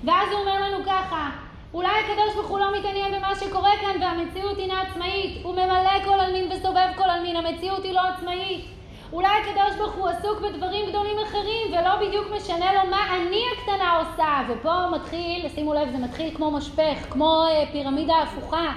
[0.05, 1.31] ואז הוא אומר לנו ככה,
[1.75, 6.21] אולי הקדוש ברוך הוא לא מתעניין במה שקורה כאן והמציאות אינה עצמאית, הוא ממלא כל
[6.21, 8.65] עלמין וסובב כל עלמין, המציאות היא לא עצמאית.
[9.13, 13.99] אולי הקדוש ברוך הוא עסוק בדברים גדולים אחרים ולא בדיוק משנה לו מה אני הקטנה
[13.99, 14.41] עושה.
[14.49, 18.73] ופה מתחיל, שימו לב, זה מתחיל כמו משפך, כמו אה, פירמידה הפוכה.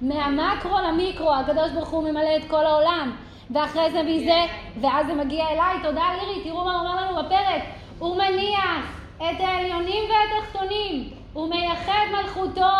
[0.00, 3.12] מהמקרו למיקרו, הקדוש ברוך הוא ממלא את כל העולם.
[3.50, 4.44] ואחרי זה מזה,
[4.80, 7.62] ואז זה מגיע אליי, תודה לירי, תראו מה אומר לנו בפרק.
[7.98, 12.72] הוא מניח את העליונים והתחתונים, הוא מייחד מלכותו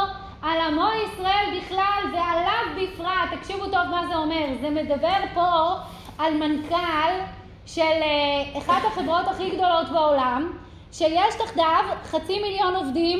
[0.42, 3.38] על עמו ישראל בכלל ועליו בפרט.
[3.38, 5.74] תקשיבו טוב מה זה אומר, זה מדבר פה
[6.18, 7.12] על מנכ"ל
[7.66, 10.52] של אה, אחת החברות הכי גדולות בעולם,
[10.92, 13.18] שיש תחתיו חצי מיליון עובדים,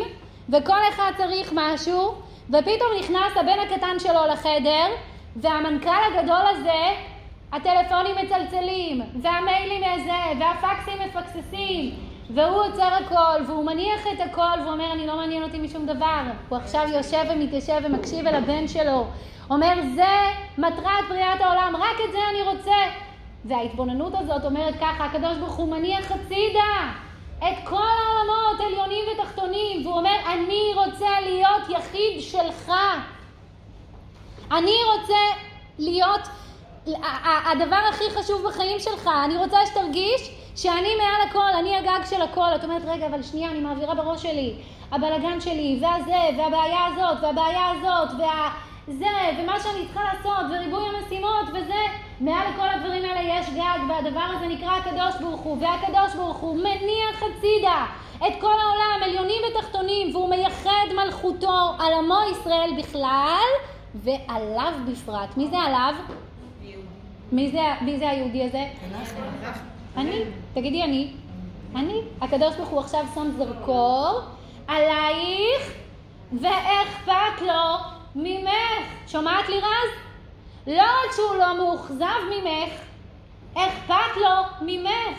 [0.49, 2.15] וכל אחד צריך משהו,
[2.49, 4.87] ופתאום נכנס הבן הקטן שלו לחדר,
[5.37, 6.95] והמנכ"ל הגדול הזה,
[7.53, 11.95] הטלפונים מצלצלים, והמיילים זה, והפקסים מפקססים,
[12.35, 16.21] והוא עוצר הכל, והוא מניח את הכל, והוא אומר, אני לא מעניין אותי משום דבר.
[16.49, 19.07] הוא עכשיו יושב ומתיישב ומקשיב אל הבן שלו.
[19.51, 22.77] אומר, זה מטרת בריאת העולם, רק את זה אני רוצה.
[23.45, 26.93] וההתבוננות הזאת אומרת ככה, הקדוש ברוך הוא מניח הצידה
[27.39, 28.36] את כל העולמות,
[28.67, 32.73] עליונים ותחתונים, והוא אומר, אני רוצה להיות יחיד שלך.
[34.53, 35.19] אני רוצה
[35.79, 36.21] להיות
[37.53, 39.11] הדבר הכי חשוב בחיים שלך.
[39.25, 42.55] אני רוצה שתרגיש שאני מעל הכל, אני הגג של הכל.
[42.55, 44.55] את אומרת, רגע, אבל שנייה, אני מעבירה בראש שלי.
[44.93, 48.51] הבלגן שלי, והזה, והבעיה הזאת, והבעיה הזאת, וה...
[48.89, 49.07] זה,
[49.39, 51.83] ומה שאני צריכה לעשות, וריבוי המשימות, וזה,
[52.21, 56.57] מעל לכל הדברים האלה יש גג, והדבר הזה נקרא הקדוש ברוך הוא, והקדוש ברוך הוא
[56.57, 57.87] מניח הצידה
[58.17, 63.47] את כל העולם, עליונים ותחתונים, והוא מייחד מלכותו על עמו ישראל בכלל,
[63.95, 65.37] ועליו בפרט.
[65.37, 65.95] מי זה עליו?
[67.33, 68.65] מי זה, מי זה היהודי הזה?
[69.97, 70.25] אני.
[70.55, 71.13] תגידי אני.
[71.77, 72.01] אני.
[72.21, 74.21] הקדוש ברוך הוא עכשיו שם זרקור
[74.69, 75.73] עלייך,
[76.41, 77.77] ואכפת לו
[78.15, 78.87] ממך.
[79.07, 79.91] שומעת לי רז?
[80.67, 82.73] לא רק שהוא לא מאוכזב ממך,
[83.55, 85.19] אכפת לו ממך.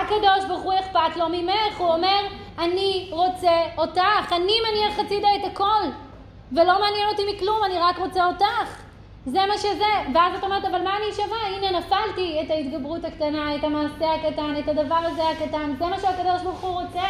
[0.00, 2.20] הקדוש ברוך הוא אכפת לו ממך, הוא אומר,
[2.58, 5.82] אני רוצה אותך, אני מניח הצידה את הכל,
[6.52, 8.82] ולא מעניין אותי מכלום, אני רק רוצה אותך.
[9.26, 11.38] זה מה שזה, ואז את אומרת, אבל מה אני שווה?
[11.56, 16.42] הנה נפלתי את ההתגברות הקטנה, את המעשה הקטן, את הדבר הזה הקטן, זה מה שהקדוש
[16.42, 17.02] ברוך הוא רוצה.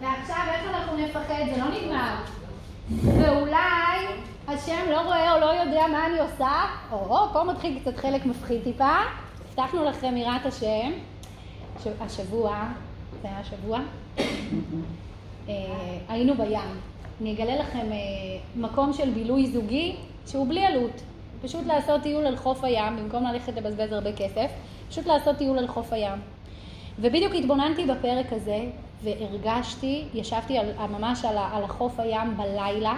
[0.00, 1.44] ועכשיו איך אנחנו נפחד?
[1.54, 2.14] זה לא נגמר.
[3.04, 4.06] ואולי
[4.48, 8.64] השם לא רואה או לא יודע מה אני עושה, או, פה מתחיל קצת חלק מפחיד
[8.64, 8.94] טיפה.
[9.58, 10.92] הבטחנו לכם יראת השם,
[12.00, 12.64] השבוע,
[13.22, 13.80] זה היה השבוע,
[15.48, 15.54] אה,
[16.08, 16.80] היינו בים.
[17.20, 17.96] אני אגלה לכם אה,
[18.56, 19.96] מקום של בילוי זוגי
[20.26, 21.02] שהוא בלי עלות.
[21.42, 24.50] פשוט לעשות טיול על חוף הים, במקום ללכת לבזבז הרבה כסף,
[24.88, 26.18] פשוט לעשות טיול על חוף הים.
[26.98, 28.64] ובדיוק התבוננתי בפרק הזה,
[29.02, 32.94] והרגשתי, ישבתי על, ממש על, על החוף הים בלילה,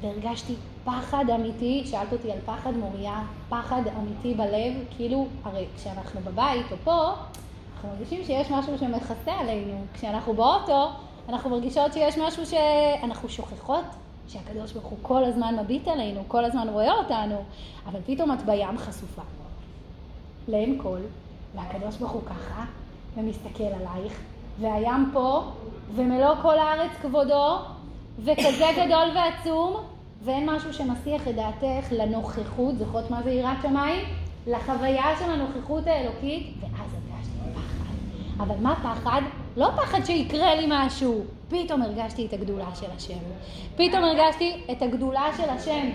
[0.00, 6.66] והרגשתי פחד אמיתי, שאלת אותי על פחד מוריה, פחד אמיתי בלב, כאילו, הרי כשאנחנו בבית
[6.72, 7.12] או פה,
[7.74, 9.84] אנחנו מרגישים שיש משהו שמכסה עלינו.
[9.94, 10.88] כשאנחנו באוטו,
[11.28, 13.84] אנחנו מרגישות שיש משהו שאנחנו שוכחות,
[14.28, 17.42] שהקדוש ברוך הוא כל הזמן מביט עלינו, כל הזמן רואה אותנו,
[17.86, 19.22] אבל פתאום את בים חשופה.
[20.48, 20.98] לעין כל,
[21.54, 22.64] והקדוש ברוך הוא ככה,
[23.16, 24.20] ומסתכל עלייך,
[24.60, 25.42] והים פה,
[25.94, 27.56] ומלוא כל הארץ כבודו,
[28.18, 29.76] וכזה גדול ועצום,
[30.22, 34.04] ואין משהו שמסיח את דעתך לנוכחות, זוכרות מה זה יראת שמיים?
[34.46, 38.42] לחוויה של הנוכחות האלוקית, ואז הרגשתי פחד.
[38.42, 39.22] אבל מה פחד?
[39.56, 43.18] לא פחד שיקרה לי משהו, פתאום הרגשתי את הגדולה של השם.
[43.76, 45.88] פתאום הרגשתי את הגדולה של השם,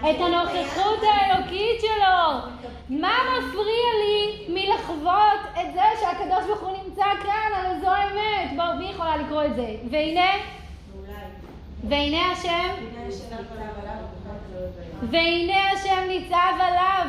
[0.00, 2.50] את הנוכחות האלוקית שלו.
[2.88, 8.56] מה מפריע לי מלחוות את זה שהקדוש ברוך הוא נמצא כאן, על זו האמת?
[8.56, 9.74] בואו, מי יכולה לקרוא את זה?
[9.90, 10.30] והנה,
[11.88, 12.68] והנה השם,
[15.10, 17.06] והנה השם ניצב עליו,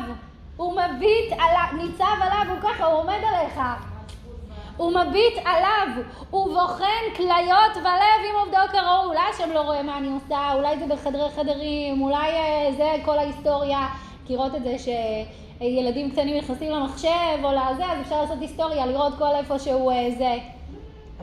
[0.56, 3.60] הוא מביט עליו, ניצב עליו, הוא ככה, הוא עומד עליך.
[4.76, 5.88] הוא מביט עליו,
[6.30, 9.06] הוא בוחן כליות ולב עם עובדו כראוי.
[9.06, 12.32] אולי השם לא רואה מה אני עושה, אולי זה בחדרי חדרים, אולי
[12.76, 13.86] זה כל ההיסטוריה.
[14.24, 19.34] מכירות את זה שילדים קטנים נכנסים למחשב או לזה, אז אפשר לעשות היסטוריה, לראות כל
[19.34, 20.34] איפה שהוא זה.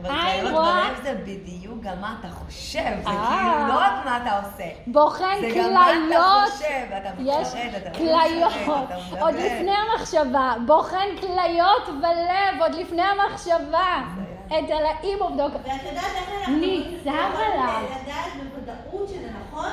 [0.06, 0.88] אבל כליות רואה.
[0.88, 3.26] בלב זה בדיוק גם מה אתה חושב, זה אה.
[3.28, 4.68] כאילו לא רק מה אתה עושה.
[4.86, 6.52] בוחן זה גם מה אתה כליות.
[6.52, 9.20] חושב, אתה משרת, אתה לא כליות, משרת, אתה מדבר.
[9.20, 14.02] עוד לפני המחשבה, בוחן כליות ולב, עוד לפני המחשבה.
[14.46, 15.42] את הלאים עובדו.
[15.42, 17.82] ואת יודעת איך אנחנו ניצב עליו.
[17.84, 19.70] לדעת בוודאות שזה נכון?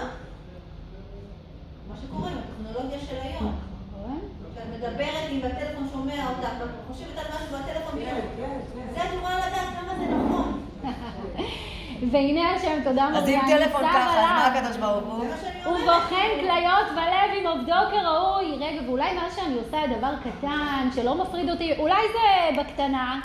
[1.90, 3.73] מה שקורה עם הטכנולוגיה של היום.
[4.84, 8.14] מדברת עם הטלפון שומע ואת חושבת על משהו בטלפון שלך.
[8.96, 10.62] זה את יכולה לדעת כמה זה נכון.
[12.12, 14.48] והנה השם, תודה אז מריה, אם טלפון ככה, אז מה.
[14.48, 15.26] הקדוש ברוך הוא?
[15.42, 15.78] זה הוא.
[15.78, 18.58] בוחן כליות ולב עם עובדו כראוי.
[18.60, 23.20] רגע, ואולי מה שאני עושה דבר קטן, שלא מפריד אותי, אולי זה בקטנה.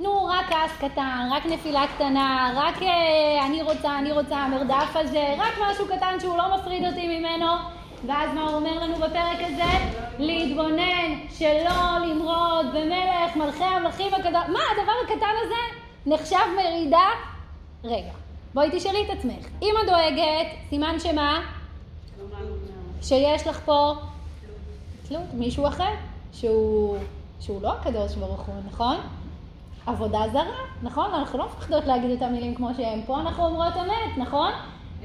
[0.00, 5.34] נו, רק כעס קטן, רק נפילה קטנה, רק אה, אני רוצה, אני רוצה, המרדף הזה,
[5.38, 7.46] רק משהו קטן שהוא לא מפריד אותי ממנו.
[8.06, 9.94] ואז מה הוא אומר לנו בפרק הזה?
[10.18, 14.32] להתבונן, שלא למרוד במלך מלכי המלכים הקדוש...
[14.32, 17.08] מה, הדבר הקטן הזה נחשב מרידה?
[17.84, 18.12] רגע,
[18.54, 19.46] בואי תשאלי את עצמך.
[19.62, 21.40] אמא דואגת, סימן שמה?
[23.02, 23.92] שיש לך פה
[25.08, 25.90] תלות, מישהו אחר,
[26.32, 26.96] שהוא,
[27.40, 28.96] שהוא לא הקדוש ברוך הוא, נכון?
[29.86, 31.14] עבודה זרה, נכון?
[31.14, 33.02] אנחנו לא מפחדות להגיד את המילים כמו שהם.
[33.06, 34.52] פה אנחנו אומרות אמת, נכון?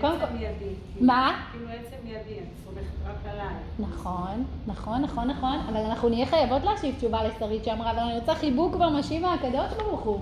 [0.01, 0.23] קודם כל...
[0.23, 0.73] עצם ידי.
[1.01, 1.41] מה?
[1.51, 3.55] כאילו עצם ידי, אני סומכת רק עליי.
[3.79, 8.35] נכון, נכון, נכון, נכון, אבל אנחנו נהיה חייבות להשיב תשובה לשרית שאמרה, אבל אני רוצה
[8.35, 10.19] חיבוק במשיב מהקדוש ברוך הוא.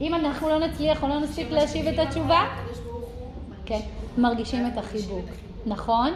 [0.00, 2.40] אם אנחנו לא נצליח או לא נספיק להשיב את התשובה,
[3.66, 3.80] כן,
[4.18, 5.24] מרגישים את החיבוק.
[5.66, 6.12] נכון?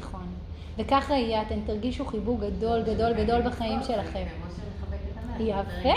[0.00, 0.26] נכון.
[0.78, 4.24] וככה יהיה, אתם תרגישו חיבוק גדול, גדול, גדול בחיים שלכם.
[5.40, 5.88] יפה,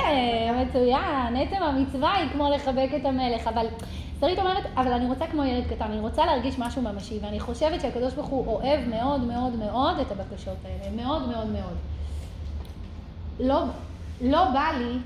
[0.61, 1.35] מצוין.
[1.35, 3.65] עצם המצווה היא כמו לחבק את המלך, אבל
[4.23, 7.81] שרית אומרת, אבל אני רוצה כמו ילד קטן, אני רוצה להרגיש משהו ממשי, ואני חושבת
[7.81, 11.77] שהקדוש ברוך הוא אוהב מאוד מאוד מאוד את הבקשות האלה, מאוד מאוד מאוד.
[13.39, 13.63] לא,
[14.21, 14.97] לא בא לי,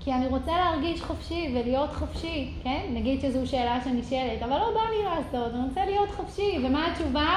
[0.00, 2.86] כי אני רוצה להרגיש חופשי ולהיות חופשי, כן?
[2.90, 7.36] נגיד שזו שאלה שנשאלת, אבל לא בא לי לעשות, אני רוצה להיות חופשי, ומה התשובה?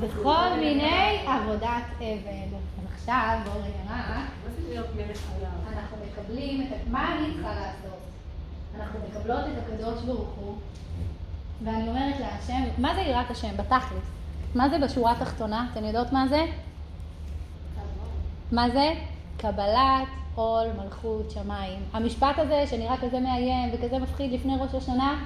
[0.00, 2.53] בכל מיני עבודת עבד.
[3.04, 3.64] עכשיו, בואו
[5.36, 5.50] עליו?
[5.72, 6.88] אנחנו מקבלים את...
[6.90, 7.98] מה אני צריכה לעשות?
[8.78, 10.54] אנחנו מקבלות את הקדוש ברוך הוא,
[11.64, 13.56] ואני אומרת להשם, מה זה יראת השם?
[13.56, 14.04] בתכלס.
[14.54, 15.66] מה זה בשורה התחתונה?
[15.72, 16.44] אתן יודעות מה זה?
[18.52, 18.92] מה זה?
[19.36, 21.80] קבלת עול מלכות שמיים.
[21.92, 25.24] המשפט הזה, שנראה כזה מאיים וכזה מפחיד לפני ראש השנה,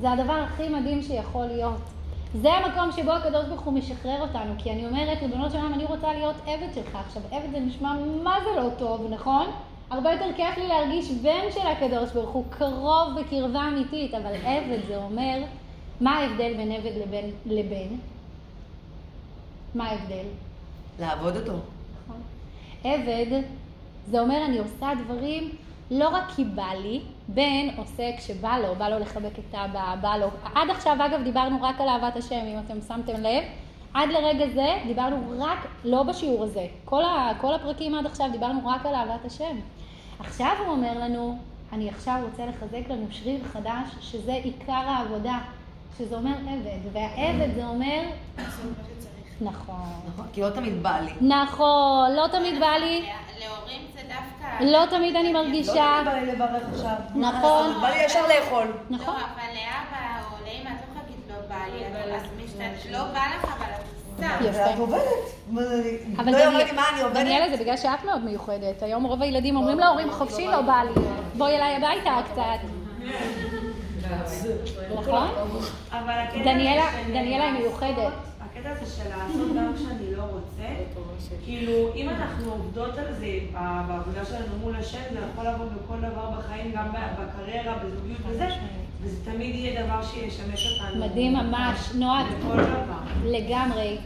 [0.00, 1.80] זה הדבר הכי מדהים שיכול להיות.
[2.34, 5.84] זה המקום שבו הקדוש ברוך הוא משחרר אותנו, כי אני אומרת, ריבונו של עולם, אני
[5.84, 6.98] רוצה להיות עבד שלך.
[7.06, 9.46] עכשיו, עבד זה נשמע מה זה לא טוב, נכון?
[9.90, 14.78] הרבה יותר כיף לי להרגיש בן של הקדוש ברוך הוא, קרוב בקרבה אמיתית, אבל עבד
[14.88, 15.38] זה אומר,
[16.00, 17.96] מה ההבדל בין עבד לבין לבן?
[19.74, 20.24] מה ההבדל?
[21.00, 21.52] לעבוד אותו.
[21.52, 22.20] נכון.
[22.84, 23.42] עבד,
[24.10, 25.50] זה אומר אני עושה דברים
[25.90, 30.16] לא רק כי בא לי, בן עושה כשבא לו, בא לו לחבק את אבא, בא
[30.16, 33.44] לו, עד עכשיו אגב דיברנו רק על אהבת השם, אם אתם שמתם לב,
[33.94, 38.68] עד לרגע זה דיברנו רק, לא בשיעור הזה, כל, ה, כל הפרקים עד עכשיו דיברנו
[38.68, 39.56] רק על אהבת השם.
[40.20, 41.38] עכשיו הוא אומר לנו,
[41.72, 45.38] אני עכשיו רוצה לחזק לנו שריר חדש, שזה עיקר העבודה,
[45.98, 48.02] שזה אומר עבד, והעבד זה אומר,
[49.40, 49.76] נכון.
[50.08, 51.10] נכון, כי לא תמיד בא לי.
[51.20, 53.08] נכון, לא תמיד בא לי,
[53.40, 54.64] להורים זה דווקא...
[54.64, 56.94] לא תמיד אני לא מרגישה, תמיד בא לי לברך עכשיו.
[57.14, 57.80] נכון.
[57.80, 58.66] בא לי ישר לאכול.
[58.90, 62.90] נכון, לא, אבל לאבא או לאמא את לא יכולה להגיד לא בא לי, אז משתת-
[62.92, 64.40] לא בא לך, אבל את.
[64.40, 64.58] יפה.
[64.70, 65.02] ואת עובדת.
[66.18, 67.16] אבל לא לי מה אני עובדת.
[67.20, 68.82] דניאלה, זה בגלל שאת מאוד מיוחדת.
[68.82, 71.02] היום רוב הילדים אומרים להורים חופשי, לא בא לי.
[71.34, 72.42] בואי אליי הביתה קצת.
[75.00, 75.28] נכון?
[75.92, 76.14] אבל
[76.44, 76.84] דניאלה,
[77.44, 78.12] היא מיוחדת.
[78.72, 80.68] הקטע הזה של לעשות גם כשאני לא רוצה,
[81.44, 83.38] כאילו, אם אנחנו עובדות על זה
[83.88, 86.88] בעבודה שלנו מול השם, זה יכול לבוא בכל דבר בחיים, גם
[87.18, 88.48] בקריירה, בזוגיות וזה,
[89.00, 91.06] וזה תמיד יהיה דבר שישמש אותנו.
[91.06, 91.78] מדהים ממש.
[91.94, 92.98] נועה, בכל דבר.
[93.24, 93.98] לגמרי.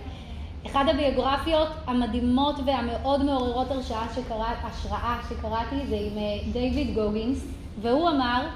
[0.67, 7.47] אחת הביוגרפיות המדהימות והמאוד מעוררות השראה, שקרא, השראה שקראתי זה עם אה, דיוויד גוגינס,
[7.83, 8.47] והוא אמר,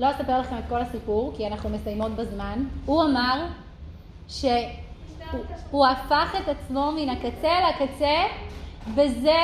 [0.00, 3.46] לא אספר לכם את כל הסיפור, כי אנחנו מסיימות בזמן, הוא אמר
[4.28, 4.52] שהוא
[5.70, 8.24] הוא הפך את עצמו מן הקצה אל הקצה
[8.94, 9.42] בזה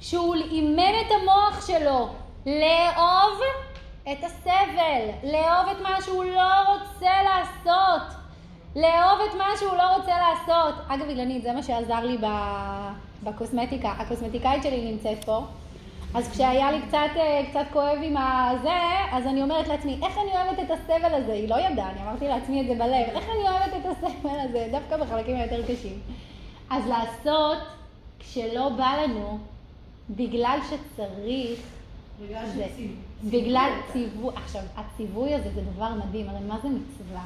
[0.00, 2.08] שהוא אימן את המוח שלו
[2.46, 3.40] לאהוב
[4.12, 8.22] את הסבל, לאהוב את מה שהוא לא רוצה לעשות.
[8.76, 10.74] לאהוב את מה שהוא לא רוצה לעשות.
[10.88, 12.18] אגב, אילנית, זה מה שעזר לי
[13.22, 13.90] בקוסמטיקה.
[13.90, 15.44] הקוסמטיקאית שלי נמצאת פה.
[16.14, 18.78] אז כשהיה לי קצת, אה, קצת כואב עם הזה,
[19.12, 21.32] אז אני אומרת לעצמי, איך אני אוהבת את הסבל הזה?
[21.32, 24.68] היא לא ידעה, אני אמרתי לעצמי את זה בלב, איך אני אוהבת את הסבל הזה?
[24.70, 25.98] דווקא בחלקים היותר קשים.
[26.70, 27.58] אז לעשות
[28.18, 29.38] כשלא בא לנו,
[30.10, 31.60] בגלל שצריך,
[32.22, 32.94] בגלל שציווי.
[33.24, 37.24] בגלל ציווי, עכשיו, הציווי הזה זה דבר מדהים, הרי מה זה מצווה?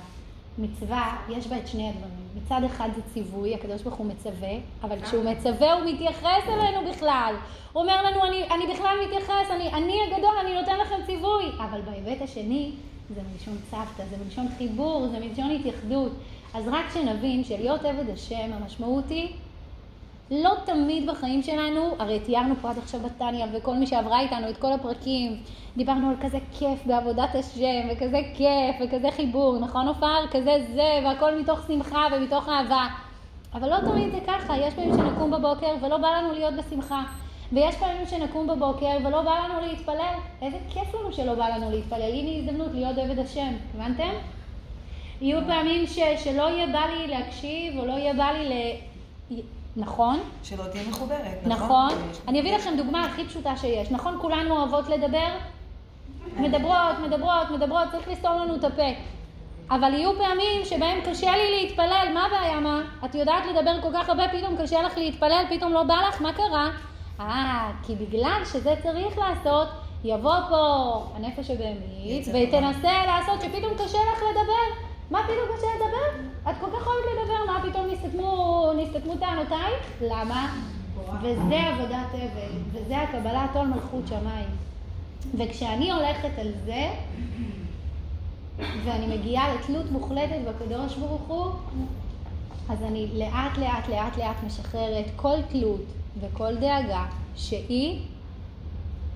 [0.59, 2.27] מצווה, יש בה את שני הדברים.
[2.37, 4.53] מצד אחד זה ציווי, הקדוש ברוך הוא מצווה,
[4.83, 7.35] אבל כשהוא מצווה הוא מתייחס אלינו בכלל.
[7.73, 11.45] הוא אומר לנו, אני, אני בכלל מתייחס, אני, אני הגדול, אני נותן לכם ציווי.
[11.59, 12.73] אבל בהיבט השני,
[13.15, 16.13] זה מלשון צוותא, זה מלשון חיבור, זה מלשון התייחדות.
[16.55, 19.29] אז רק שנבין שלהיות עבד השם, המשמעות היא
[20.31, 24.57] לא תמיד בחיים שלנו, הרי תיארנו פה עד עכשיו בתניא, וכל מי שעברה איתנו את
[24.57, 25.37] כל הפרקים,
[25.77, 30.27] דיברנו על כזה כיף בעבודת השם, וכזה כיף, וכזה חיבור, נכון עופר?
[30.31, 32.87] כזה זה, והכל מתוך שמחה ומתוך אהבה.
[33.55, 37.03] אבל לא תמיד זה ככה, יש פעמים שנקום בבוקר ולא בא לנו להיות בשמחה.
[37.53, 40.15] ויש פעמים שנקום בבוקר ולא בא לנו להתפלל.
[40.43, 42.13] איזה כיף לנו שלא בא לנו להתפלל.
[42.13, 44.11] הנה הזדמנות להיות עבד השם, הבנתם?
[45.21, 48.53] יהיו פעמים ש, שלא יהיה בא לי להקשיב, או לא יהיה בא לי ל...
[49.77, 50.21] נכון?
[50.43, 51.93] שלא תהיה מחוברת, נכון.
[52.29, 53.91] אני אביא לכם דוגמה הכי פשוטה שיש.
[53.91, 55.29] נכון, כולנו אוהבות לדבר?
[56.37, 58.89] מדברות, מדברות, מדברות, צריך לסתום לנו את הפה.
[59.71, 62.83] אבל יהיו פעמים שבהם קשה לי להתפלל, מה הבעיה, מה?
[63.05, 66.33] את יודעת לדבר כל כך הרבה, פתאום קשה לך להתפלל, פתאום לא בא לך, מה
[66.33, 66.71] קרה?
[67.21, 69.69] אה, כי בגלל שזה צריך לעשות,
[70.05, 74.87] יבוא פה הנפש הבהמית ותנסה לעשות שפתאום קשה לך לדבר.
[75.11, 76.29] מה פתאום קשה לדבר?
[76.51, 80.03] את כל כך אוהבת לדבר, מה פתאום נסתתמו, נסתתמו טענותייך?
[80.03, 80.57] למה?
[81.23, 84.49] וזה עבודת אבל, וזה הקבלת עול מלכות שמיים.
[85.39, 86.91] וכשאני הולכת על זה,
[88.85, 91.47] ואני מגיעה לתלות מוחלטת בקדוש ברוך הוא,
[92.69, 95.85] אז אני לאט לאט לאט לאט משחררת כל תלות
[96.21, 97.05] וכל דאגה
[97.37, 98.01] שהיא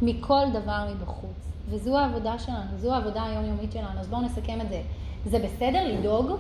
[0.03, 1.51] מכל דבר מבחוץ.
[1.69, 4.01] וזו העבודה שלנו, זו העבודה היומיומית שלנו.
[4.01, 4.83] אז בואו נסכם את זה.
[5.27, 6.31] זה בסדר לדאוג?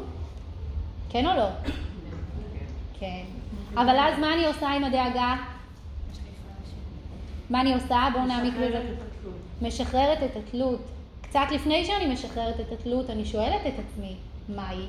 [1.08, 1.46] כן או לא?
[2.98, 3.22] כן.
[3.74, 5.36] אבל אז מה אני עושה עם הדאגה?
[7.50, 8.08] מה אני עושה?
[8.12, 8.94] בואו נעמיק בזה.
[9.62, 10.80] משחררת את התלות.
[11.20, 14.16] קצת לפני שאני משחררת את התלות, אני שואלת את עצמי,
[14.48, 14.86] מהי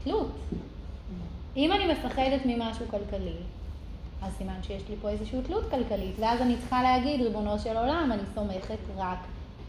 [0.00, 0.32] התלות?
[1.56, 3.36] אם אני מפחדת ממשהו כלכלי,
[4.22, 8.10] אז סימן שיש לי פה איזושהי תלות כלכלית, ואז אני צריכה להגיד, ריבונו של עולם,
[8.12, 9.18] אני סומכת רק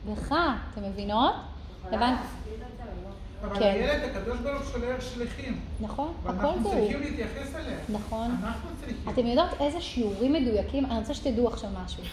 [0.10, 0.32] בך.
[0.74, 1.34] אתם מבינות?
[1.92, 2.20] הבנת?
[3.46, 3.66] אבל כן.
[3.66, 5.60] הילד, הקדוש ברוך הוא שולח שליחים.
[5.80, 6.80] נכון, הכל ואנחנו זה הוא.
[6.80, 7.80] צריכים להתייחס אליהם.
[7.90, 8.32] נכון.
[8.44, 8.98] אנחנו צריכים.
[9.10, 10.86] אתם יודעות איזה שיעורים מדויקים?
[10.86, 12.04] אני רוצה שתדעו עכשיו משהו.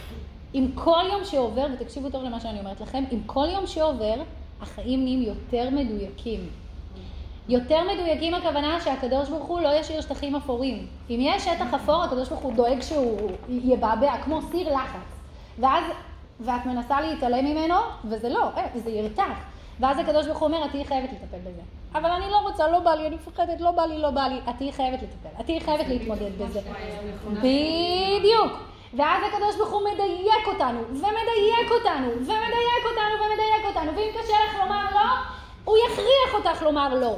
[0.53, 4.15] עם כל יום שעובר, ותקשיבו טוב למה שאני אומרת לכם, עם כל יום שעובר,
[4.61, 6.49] החיים נהיים יותר מדויקים.
[7.49, 10.87] יותר מדויקים הכוונה שהקדוש ברוך הוא לא ישאיר שטחים אפורים.
[11.09, 15.19] אם יש שטח אפור, הקדוש ברוך הוא דואג שהוא יבעבע כמו סיר לחץ.
[15.59, 15.83] ואז,
[16.39, 17.75] ואת מנסה להתעלם ממנו,
[18.05, 19.52] וזה לא, אה, זה ירתח.
[19.79, 21.61] ואז הקדוש ברוך הוא אומר, את תהיי חייבת לטפל בזה.
[21.95, 24.39] אבל אני לא רוצה, לא בא לי, אני מפחדת, לא בא לי, לא בא לי.
[24.49, 26.61] את תהיי חייבת לטפל, את תהיי חייבת להתמודד בזה.
[27.29, 28.59] בדיוק.
[28.97, 34.63] ואז הקדוש ברוך הוא מדייק אותנו, ומדייק אותנו, ומדייק אותנו, ומדייק אותנו, ואם קשה לך
[34.63, 35.09] לומר לא,
[35.65, 37.15] הוא יכריח אותך לומר לא.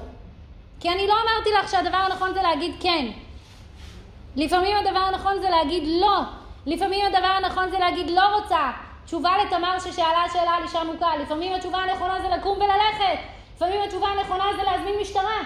[0.80, 3.06] כי אני לא אמרתי לך שהדבר הנכון זה להגיד כן.
[4.36, 6.20] לפעמים הדבר הנכון זה להגיד לא.
[6.66, 8.72] לפעמים הדבר הנכון זה להגיד לא רוצה.
[9.06, 11.18] תשובה לתמר ששאלה שאלה על אישה מוכה.
[11.18, 13.20] לפעמים התשובה הנכונה זה לקום וללכת.
[13.56, 15.42] לפעמים התשובה הנכונה זה להזמין משטרה.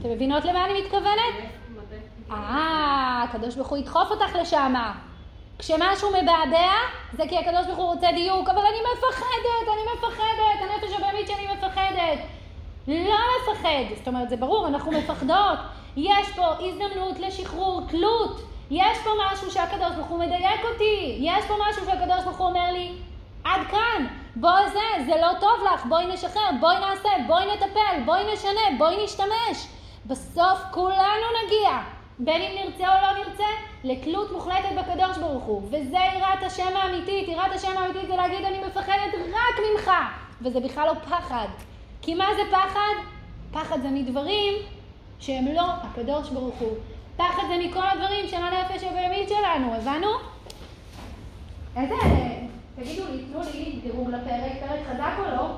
[0.00, 1.34] אתם מבינות למה אני מתכוונת?
[2.30, 4.92] אה, הקדוש ברוך הוא ידחוף אותך לשמה.
[5.58, 6.72] כשמשהו מבעבע,
[7.12, 11.46] זה כי הקדוש ברוך הוא רוצה דיוק, אבל אני מפחדת, אני מפחדת, הנפש הבהמית שלי
[11.54, 12.18] מפחדת.
[12.88, 15.58] לא לפחד, זאת אומרת, זה ברור, אנחנו מפחדות.
[15.96, 18.40] יש פה הזדמנות לשחרור תלות.
[18.70, 21.18] יש פה משהו שהקדוש ברוך הוא מדייק אותי.
[21.20, 22.92] יש פה משהו שהקדוש ברוך הוא אומר לי,
[23.44, 24.06] עד כאן,
[24.36, 29.04] בואי זה, זה לא טוב לך, בואי נשחרר, בואי נעשה, בואי נטפל, בואי נשנה, בואי
[29.04, 29.66] נשתמש.
[30.06, 31.78] בסוף כולנו נגיע,
[32.18, 33.44] בין אם נרצה או לא נרצה,
[33.84, 35.62] לתלות מוחלטת בקדוש ברוך הוא.
[35.62, 37.28] וזה יראת השם האמיתית.
[37.28, 39.90] יראת השם האמיתית זה להגיד אני מפחדת רק ממך.
[40.42, 41.46] וזה בכלל לא פחד.
[42.02, 42.94] כי מה זה פחד?
[43.52, 44.54] פחד זה מדברים
[45.20, 46.76] שהם לא הקדוש ברוך הוא.
[47.16, 50.08] פחד זה מכל הדברים של הנפש הבהמית שלנו, הבנו?
[51.76, 51.94] איזה...
[52.76, 55.56] תגידו לי, תנו לי דירוג לפרק, פרק חזק או לא?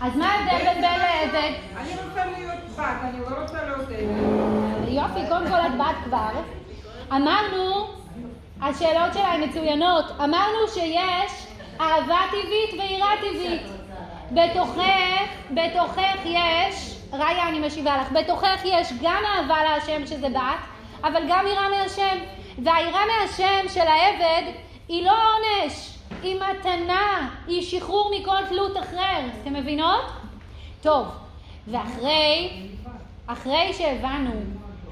[0.00, 1.52] אז מה ההבדל בין בן לעבד?
[1.76, 4.88] אני רוצה להיות בת, אני לא רוצה להיות עבד.
[4.88, 6.30] יופי, קודם כל את בת כבר.
[7.12, 7.86] אמרנו,
[8.62, 10.04] השאלות שלה הן מצוינות.
[10.24, 11.46] אמרנו שיש
[11.80, 13.81] אהבה טבעית ויראה טבעית.
[14.34, 20.60] בתוכך, בתוכך יש, ראיה אני משיבה לך, בתוכך יש גם אהבה להשם שזה בת,
[21.04, 22.18] אבל גם יראה מהשם.
[22.58, 24.42] והיראה מהשם של העבד
[24.88, 29.20] היא לא עונש, היא מתנה, היא שחרור מכל תלות אחר.
[29.42, 30.04] אתם מבינות?
[30.82, 31.06] טוב,
[31.68, 32.50] ואחרי,
[33.26, 34.30] אחרי שהבנו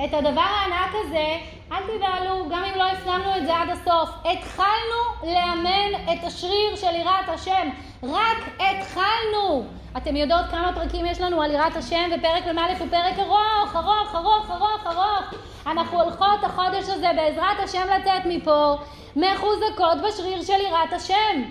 [0.05, 1.39] את הדבר הענק הזה,
[1.73, 4.11] אל תבהלו, גם אם לא הפנמנו את זה עד הסוף.
[4.25, 7.69] התחלנו לאמן את השריר של יראת השם.
[8.03, 9.65] רק התחלנו.
[9.97, 14.15] אתם יודעות כמה פרקים יש לנו על יראת השם, ופרק מ"א הוא פרק ארוך, ארוך,
[14.15, 15.35] ארוך, ארוך, ארוך.
[15.67, 18.77] אנחנו הולכות החודש הזה בעזרת השם לצאת מפה
[19.17, 21.43] מחוזקות בשריר של יראת השם.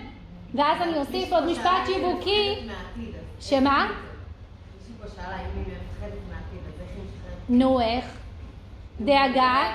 [0.54, 2.54] ואז אני אוסיף עוד משפט שיווקי.
[3.40, 3.88] שמה?
[7.48, 8.04] נו, איך?
[9.00, 9.72] דאגה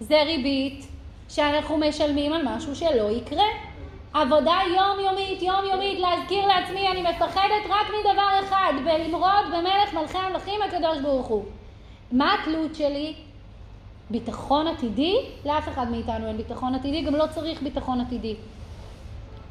[0.00, 0.86] זה ריבית
[1.28, 3.44] שאנחנו משלמים על משהו שלא יקרה.
[4.14, 10.98] עבודה יומיומית, יומיומית, להזכיר לעצמי, אני מפחדת רק מדבר אחד, בלמרוד במלך מלכי המלכים הקדוש
[11.02, 11.44] ברוך הוא.
[12.12, 13.14] מה התלות שלי?
[14.10, 15.16] ביטחון עתידי?
[15.44, 18.34] לאף אחד מאיתנו אין ביטחון עתידי, גם לא צריך ביטחון עתידי.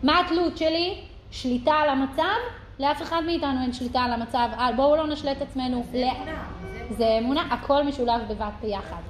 [0.04, 0.98] מה התלות שלי?
[1.32, 2.38] שליטה על המצב?
[2.80, 4.50] לאף אחד מאיתנו אין שליטה על המצב.
[4.58, 5.84] אה, בואו לא נשלה את עצמנו.
[5.92, 6.44] זה אמונה.
[6.90, 9.02] זה אמונה, הכל משולב בבת ביחד.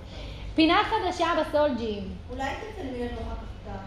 [0.56, 2.04] פינה חדשה בסולג'ים.
[2.30, 3.78] אולי תצלמי לנו אחר כך את ה...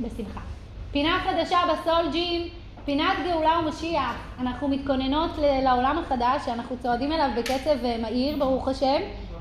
[0.00, 0.57] בשמחה.
[0.92, 2.48] פינה חדשה בסולג'ים,
[2.84, 4.16] פינת גאולה ומשיח.
[4.40, 9.00] אנחנו מתכוננות לעולם החדש, שאנחנו צועדים אליו בקצב אה, מהיר, ברוך השם,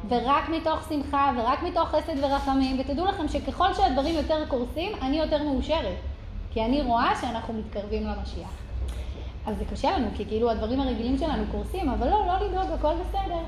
[0.10, 2.80] ורק מתוך שמחה ורק מתוך חסד ורחמים.
[2.80, 5.96] ותדעו לכם שככל שהדברים יותר קורסים, אני יותר מאושרת.
[6.52, 8.50] כי אני רואה שאנחנו מתקרבים למשיח.
[9.46, 12.94] אז זה קשה לנו, כי כאילו הדברים הרגילים שלנו קורסים, אבל לא, לא לדאוג, הכל
[13.02, 13.40] בסדר.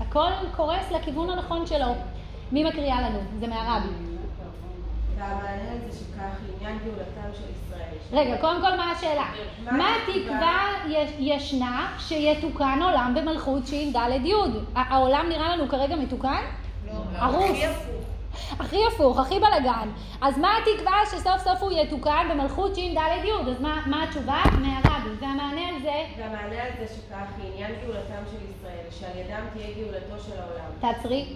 [0.00, 1.94] הכל קורס לכיוון הנכון שלו.
[2.52, 3.18] מי מקריאה לנו?
[3.40, 4.07] זה מהרבי.
[5.18, 7.88] והמעניין זה שכך לעניין גאולתם של ישראל.
[8.12, 9.26] רגע, קודם כל מה השאלה?
[9.64, 14.32] מה התקווה יש- ישנה שיתוקן עולם במלכות ש"ד י'?
[14.76, 16.42] ה- העולם נראה לנו כרגע מתוקן?
[16.86, 16.92] לא.
[17.18, 17.58] הרוס.
[18.60, 19.88] הכי הפוך, הכי בלאגן.
[20.20, 22.80] אז מה התקווה שסוף סוף הוא יתוקן במלכות ש"ד
[23.24, 23.50] י'?
[23.50, 24.42] אז מה, מה התשובה?
[24.60, 25.08] מהרבי.
[25.20, 30.24] והמענה על זה, והמענה על זה שכך לעניין גאולתם של ישראל, שעל ידם תהיה גאולתו
[30.26, 30.70] של העולם.
[30.80, 31.26] תעצרי.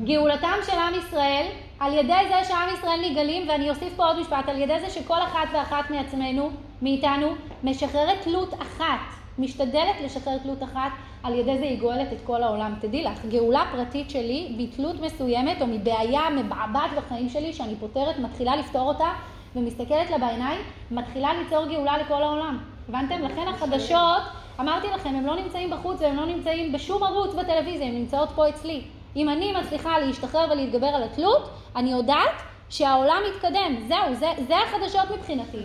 [0.00, 1.46] גאולתם של עם ישראל,
[1.80, 5.22] על ידי זה שעם ישראל נגאלים, ואני אוסיף פה עוד משפט, על ידי זה שכל
[5.22, 6.50] אחת ואחת מעצמנו,
[6.82, 7.34] מאיתנו,
[7.64, 9.00] משחררת תלות אחת,
[9.38, 10.90] משתדלת לשחרר תלות אחת,
[11.22, 12.74] על ידי זה היא גואלת את כל העולם.
[12.80, 18.56] תדעי לך, גאולה פרטית שלי, בתלות מסוימת או מבעיה מבעבעת בחיים שלי, שאני פותרת, מתחילה
[18.56, 19.08] לפתור אותה,
[19.56, 22.58] ומסתכלת לה בעיניים, מתחילה ליצור גאולה לכל העולם.
[22.88, 23.22] הבנתם?
[23.22, 24.22] לכן החדשות,
[24.60, 28.48] אמרתי לכם, הם לא נמצאים בחוץ והם לא נמצאים בשום ערוץ בטלוויזיה, הם נמצאות פה
[28.48, 28.82] אצלי.
[29.16, 33.76] אם אני מצליחה להשתחרר ולהתגבר על התלות, אני יודעת שהעולם מתקדם.
[33.88, 35.62] זהו, זה, זה החדשות מבחינתי.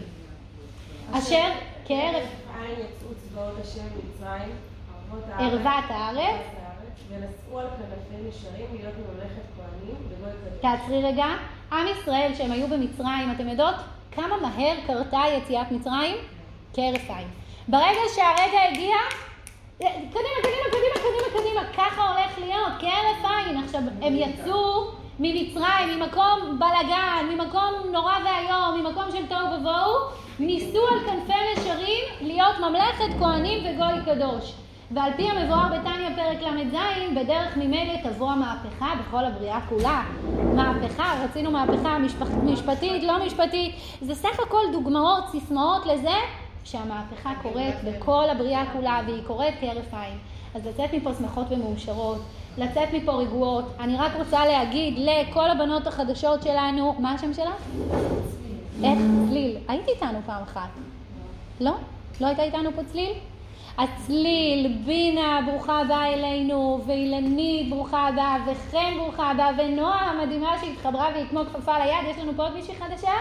[1.12, 1.50] אשר
[1.86, 2.24] כערב
[2.60, 4.56] עין יצאו צבאות השם ממצרים,
[5.38, 6.42] ערוות הארץ.
[7.10, 10.62] ונשאו על כנפי נשרים להיות ממלכת כהנים וגוי קדוש.
[10.62, 11.26] תעצרי רגע.
[11.72, 13.76] עם ישראל, שהם היו במצרים, אתם יודעות
[14.12, 16.16] כמה מהר קרתה יציאת מצרים?
[16.74, 17.28] כהרף עין.
[17.68, 18.96] ברגע שהרגע הגיע,
[19.78, 23.64] קדימה, קדימה, קדימה, קדימה, קדימה, ככה הולך להיות, כהרף עין.
[23.64, 24.88] עכשיו, הם יצאו
[25.20, 29.94] ממצרים, ממקום בלאגן, ממקום נורא ואיום, ממקום של תוהו ובוהו,
[30.40, 34.54] ניסו על כנפי נשרים להיות ממלכת כהנים וגוי קדוש.
[34.92, 36.76] ועל פי המבואר בתניא פרק ל"ז,
[37.16, 40.04] בדרך ממילא תבוא המהפכה בכל הבריאה כולה.
[40.56, 46.16] מהפכה, רצינו מהפכה משפח, משפטית, לא משפטית, זה סך הכל דוגמאות, סיסמאות לזה
[46.72, 50.18] שהמהפכה קורית בכל הבריאה כולה והיא קורית כהרף עין.
[50.56, 52.22] אז לצאת מפה שמחות ומאושרות,
[52.58, 53.66] לצאת מפה רגועות.
[53.80, 57.64] אני רק רוצה להגיד לכל הבנות החדשות שלנו, מה השם שלך?
[58.84, 59.00] איך?
[59.30, 59.58] צליל.
[59.68, 60.70] היית איתנו פעם אחת.
[61.60, 61.72] לא?
[62.22, 63.12] לא הייתה איתנו פה צליל?
[63.78, 71.10] אז צליל, בינה, ברוכה הבאה אלינו, ואילנית, ברוכה הבאה, וחן, ברוכה הבאה, ונועה המדהימה שהתחברה
[71.14, 73.12] והיא כמו כפפה ליד, יש לנו פה עוד מישהי חדשה?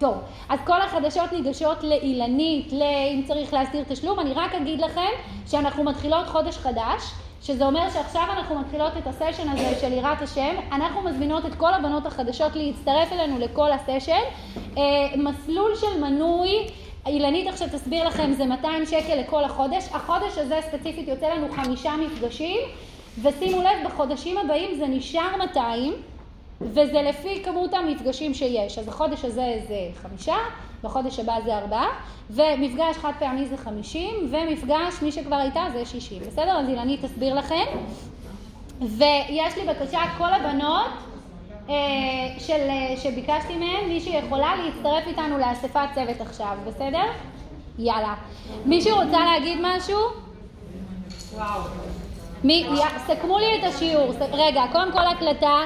[0.00, 0.14] טוב,
[0.48, 2.82] אז כל החדשות ניגשות לאילנית, ל...
[2.82, 5.10] אם צריך להסדיר תשלום, אני רק אגיד לכם
[5.46, 7.02] שאנחנו מתחילות חודש חדש,
[7.42, 11.74] שזה אומר שעכשיו אנחנו מתחילות את הסשן הזה של יראת השם, אנחנו מזמינות את כל
[11.74, 14.20] הבנות החדשות להצטרף אלינו לכל הסשן,
[14.78, 14.82] אה,
[15.16, 16.66] מסלול של מנוי,
[17.06, 21.92] אילנית עכשיו תסביר לכם, זה 200 שקל לכל החודש, החודש הזה ספציפית יוצא לנו חמישה
[21.96, 22.60] מפגשים,
[23.22, 25.94] ושימו לב, בחודשים הבאים זה נשאר 200,
[26.60, 28.78] וזה לפי כמות המפגשים שיש.
[28.78, 30.36] אז החודש הזה זה חמישה,
[30.82, 31.88] בחודש הבא זה ארבעה,
[32.30, 36.22] ומפגש חד פעמי זה חמישים, ומפגש, מי שכבר הייתה, זה שישים.
[36.26, 36.58] בסדר?
[36.58, 37.64] אז אילנית תסביר לכם.
[38.80, 40.90] ויש לי בקשה, כל הבנות
[41.68, 41.74] אה,
[42.38, 47.04] של, אה, שביקשתי מהן, מי שיכולה להצטרף איתנו לאספת צוות עכשיו, בסדר?
[47.78, 48.14] יאללה.
[48.66, 49.98] מישהו רוצה להגיד משהו?
[51.34, 51.60] וואו.
[52.44, 52.66] מי,
[53.06, 54.12] סכמו לי את השיעור.
[54.32, 55.56] רגע, קודם כל הקלטה.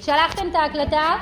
[0.00, 1.16] שלחתם את ההקלטה?